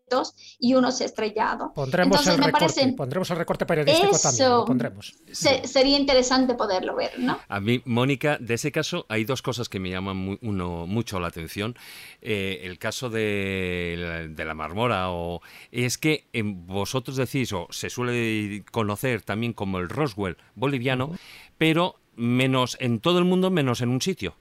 [0.59, 1.71] y uno se estrellado.
[1.73, 4.49] Pondremos, el, recorte, pondremos el recorte periodístico también.
[4.49, 5.15] Lo pondremos.
[5.31, 7.39] sería interesante poderlo ver, ¿no?
[7.47, 11.27] A mí, Mónica, de ese caso hay dos cosas que me llaman uno, mucho la
[11.27, 11.75] atención.
[12.21, 15.41] Eh, el caso de, de, la marmora, o
[15.71, 21.11] es que vosotros decís, o se suele conocer también como el Roswell boliviano,
[21.57, 24.35] pero menos en todo el mundo, menos en un sitio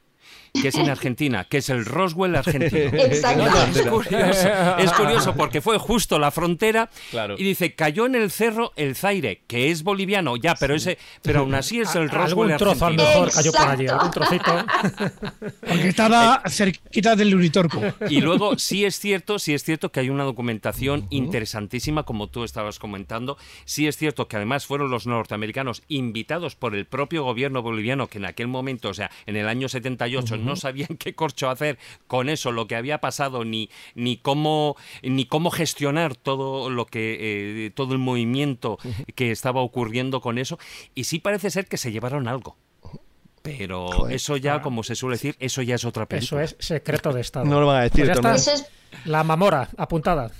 [0.60, 2.90] que es en Argentina, que es el Roswell argentino.
[2.98, 4.02] Exacto.
[4.78, 6.88] es, curioso, porque fue justo la frontera
[7.36, 11.40] y dice, cayó en el cerro el Zaire, que es boliviano, ya, pero ese pero
[11.40, 13.08] aún así es el Roswell algún trozo argentino.
[13.08, 14.66] mejor cayó por allí, algún trocito.
[15.60, 17.82] Porque estaba cerquita del Unitorco.
[18.08, 22.44] Y luego sí es cierto, sí es cierto que hay una documentación interesantísima, como tú
[22.44, 23.36] estabas comentando.
[23.64, 28.18] Sí es cierto que además fueron los norteamericanos invitados por el propio gobierno boliviano, que
[28.18, 32.28] en aquel momento, o sea, en el año 78, no sabían qué corcho hacer con
[32.28, 37.70] eso, lo que había pasado, ni, ni, cómo, ni cómo gestionar todo lo que eh,
[37.70, 38.78] todo el movimiento
[39.14, 40.58] que estaba ocurriendo con eso.
[40.94, 42.56] Y sí parece ser que se llevaron algo.
[43.42, 46.44] Pero eso ya, como se suele decir, eso ya es otra película.
[46.44, 47.44] Eso es secreto de Estado.
[47.44, 48.10] No lo van a decir.
[48.22, 48.64] Pues
[49.04, 50.30] la mamora, apuntada.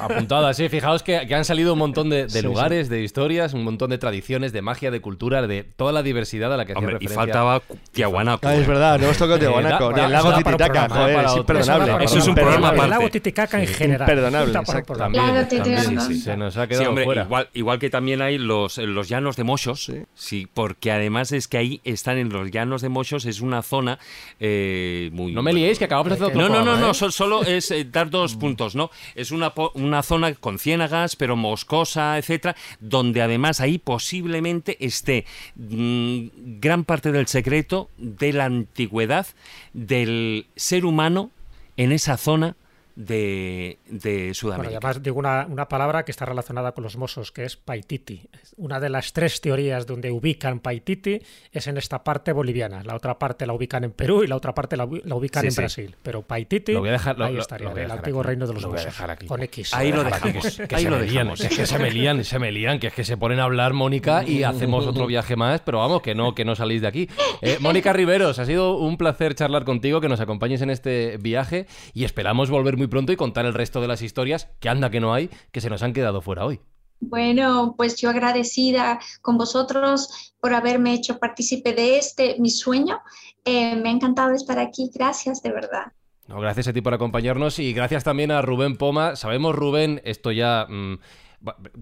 [0.00, 0.68] apuntada, sí.
[0.68, 4.62] Fijaos que, han salido un montón de, lugares, de historias, un montón de tradiciones, de
[4.62, 7.12] magia, de cultura, de toda la diversidad a la que hacía referencia.
[7.12, 7.62] Y faltaba
[7.92, 8.46] Tiahuanaco.
[8.46, 9.92] Ah, es verdad, no hemos tocado Tiahuanaco.
[9.92, 10.88] ni el lago Titicaca.
[10.88, 12.04] Joder, es imperdonable.
[12.04, 12.84] Eso es un programa aparte.
[12.84, 14.08] El lago Titicaca en general.
[14.08, 14.52] Imperdonable.
[14.96, 17.22] También, también se nos ha quedado fuera.
[17.24, 20.48] Igual, igual que también hay los, los llanos de Mochos, sí.
[20.52, 23.98] porque además es que ahí están en los llanos de Mochos, es una zona
[24.40, 25.32] eh, muy...
[25.32, 26.94] No me liéis, que acabamos de hacer otro No, no, no, no, ¿eh?
[26.94, 28.90] solo es eh, dar dos puntos, ¿no?
[29.14, 35.24] Es una, una zona con ciénagas, pero moscosa, etcétera, donde además ahí posiblemente esté
[35.56, 39.26] mm, gran parte del secreto de la antigüedad
[39.72, 41.30] del ser humano
[41.76, 42.56] en esa zona
[42.96, 44.78] de, de Sudamérica.
[44.78, 48.28] además digo una, una, palabra que está relacionada con los mozos, que es Paititi.
[48.56, 51.20] Una de las tres teorías donde ubican Paititi
[51.50, 52.82] es en esta parte boliviana.
[52.84, 55.96] La otra parte la ubican en Perú y la otra parte la, ubican en Brasil.
[56.02, 58.94] Pero Paititi, lo voy a dejar, ahí estaría, el antiguo reino de los mozos.
[59.26, 59.74] Con X.
[59.74, 60.60] Ahí lo dejamos.
[60.68, 61.40] Que, ahí lo dejamos.
[61.40, 63.72] Es que se me lían, se me lían, que es que se ponen a hablar
[63.72, 67.08] Mónica y hacemos otro viaje más, pero vamos, que no, que no salís de aquí.
[67.42, 71.66] Eh, Mónica Riveros, ha sido un placer charlar contigo, que nos acompañes en este viaje
[71.92, 74.90] y esperamos volver muy muy pronto y contar el resto de las historias, que anda
[74.90, 76.60] que no hay, que se nos han quedado fuera hoy.
[77.00, 83.00] Bueno, pues yo agradecida con vosotros por haberme hecho partícipe de este, mi sueño.
[83.44, 84.90] Eh, me ha encantado estar aquí.
[84.94, 85.92] Gracias, de verdad.
[86.28, 89.16] No, gracias a ti por acompañarnos y gracias también a Rubén Poma.
[89.16, 90.66] Sabemos, Rubén, esto ya...
[90.68, 90.98] mm,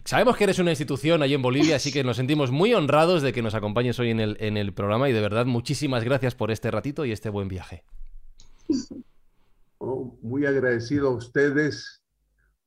[0.05, 3.32] sabemos que eres una institución ahí en Bolivia, así que nos sentimos muy honrados de
[3.32, 6.53] que nos acompañes hoy en el, en el programa y de verdad muchísimas gracias por
[6.53, 7.82] este ratito y este buen viaje.
[9.85, 12.05] Oh, muy agradecido a ustedes.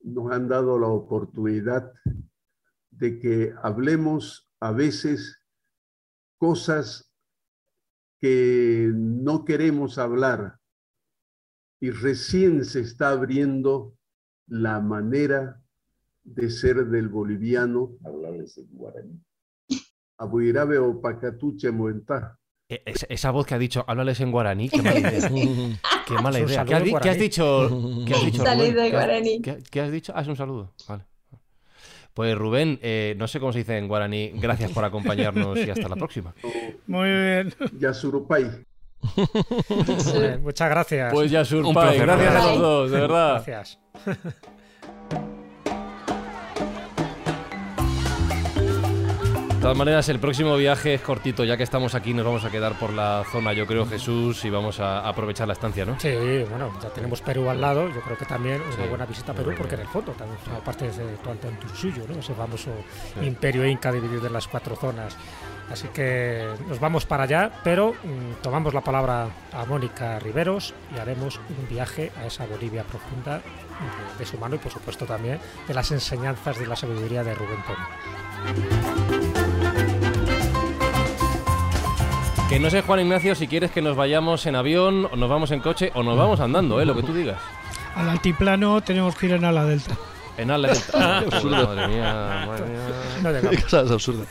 [0.01, 1.89] Nos han dado la oportunidad
[2.91, 5.39] de que hablemos a veces
[6.38, 7.09] cosas
[8.20, 10.59] que no queremos hablar
[11.80, 13.95] y recién se está abriendo
[14.47, 15.61] la manera
[16.26, 17.97] de ser del boliviano.
[18.03, 19.24] Hablarles en guaraní.
[20.18, 22.38] Abuirabe o pacatuche moentá.
[22.68, 25.30] E- es- esa voz que ha dicho, háblales en guaraní, qué mala idea.
[26.05, 26.65] qué mala idea.
[26.65, 27.19] ¿Qué has, di- en qué has guaraní.
[27.19, 27.69] dicho?
[28.07, 29.41] ¿Qué has dicho, has- guaraní.
[29.41, 30.13] ¿Qué, qué has dicho?
[30.15, 30.73] Ah, es un saludo.
[30.87, 31.03] Vale.
[32.13, 35.89] Pues Rubén, eh, no sé cómo se dice en guaraní, gracias por acompañarnos y hasta
[35.89, 36.33] la próxima.
[36.87, 37.53] Muy bien.
[40.19, 41.13] Bien, Muchas gracias.
[41.13, 43.43] Pues ya Un Surpay, placer, gracias a los dos, de verdad.
[43.45, 43.79] Gracias.
[49.66, 52.78] todas maneras, el próximo viaje es cortito, ya que estamos aquí, nos vamos a quedar
[52.78, 55.99] por la zona, yo creo, Jesús, y vamos a aprovechar la estancia, ¿no?
[55.99, 56.13] Sí,
[56.47, 57.89] bueno, ya tenemos Perú al lado.
[57.89, 60.11] Yo creo que también una Sí, buena visita a es Perú, porque en el fondo
[60.11, 61.36] también forma parte de todo
[61.74, 62.20] suyo, ¿no?
[62.20, 62.70] Ese famoso
[63.24, 65.18] imperio inca dividido en las cuatro zonas.
[65.72, 70.99] Así que nos vamos para allá, pero mm, tomamos la palabra a Mónica Riveros y
[70.99, 75.39] haremos un viaje a esa Bolivia profunda de, de su mano y, por supuesto, también
[75.68, 79.14] de las enseñanzas de la sabiduría de Rubén Poma.
[82.49, 85.49] Que no sé, Juan Ignacio, si quieres que nos vayamos en avión, o nos vamos
[85.51, 86.85] en coche, o nos vamos andando, ¿eh?
[86.85, 87.41] Lo que tú digas.
[87.95, 89.95] Al altiplano tenemos que ir en ala delta.
[90.37, 90.69] En ala.
[90.69, 91.67] absurdo.
[91.67, 92.79] Madre mía, madre mía.
[93.23, 94.27] No llegamos absurdas.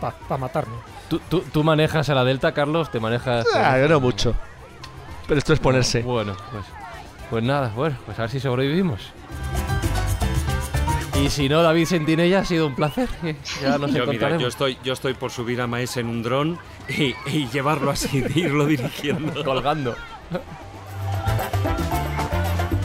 [0.00, 0.74] para matarme.
[1.08, 2.90] ¿Tú, tú, tú manejas a la Delta, Carlos?
[2.90, 3.46] ¿Te manejas?
[3.54, 4.34] Ah, yo no mucho.
[5.26, 6.02] Pero esto es ponerse.
[6.02, 6.64] Bueno, pues,
[7.30, 9.12] pues nada, bueno, pues a ver si sobrevivimos.
[11.22, 13.08] Y si no, David Sentinella, ha sido un placer.
[13.62, 16.58] Ya nos Yo, mira, yo estoy, yo estoy por subir a Maes en un dron
[16.88, 19.44] y, y llevarlo así, irlo dirigiendo.
[19.44, 19.94] colgando.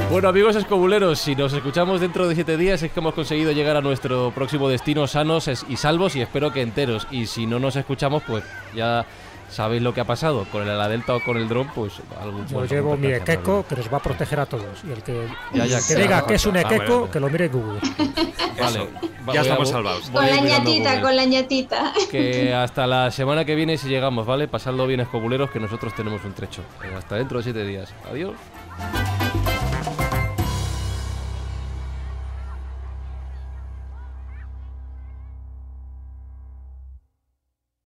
[0.10, 3.76] Bueno, amigos escobuleros, si nos escuchamos dentro de siete días es que hemos conseguido llegar
[3.76, 7.08] a nuestro próximo destino sanos y salvos y espero que enteros.
[7.12, 8.44] Y si no nos escuchamos, pues
[8.74, 9.06] ya
[9.50, 10.46] sabéis lo que ha pasado.
[10.52, 13.14] Con el ala delta o con el dron, pues algo Yo bueno, llevo algún mi
[13.14, 14.66] equeco que nos va a proteger a todos.
[14.88, 17.52] Y el que, Ya, que diga que es un Ah, equeco, que lo mire en
[17.52, 17.80] Google.
[18.60, 18.88] Vale,
[19.28, 20.10] va- ya a- estamos salvados.
[20.10, 21.94] Con la ñatita, con la ñatita.
[22.10, 24.48] Que hasta la semana que viene si llegamos, ¿vale?
[24.48, 26.64] Pasadlo bien escobuleros que nosotros tenemos un trecho.
[26.98, 27.94] Hasta dentro de siete días.
[28.10, 28.34] Adiós.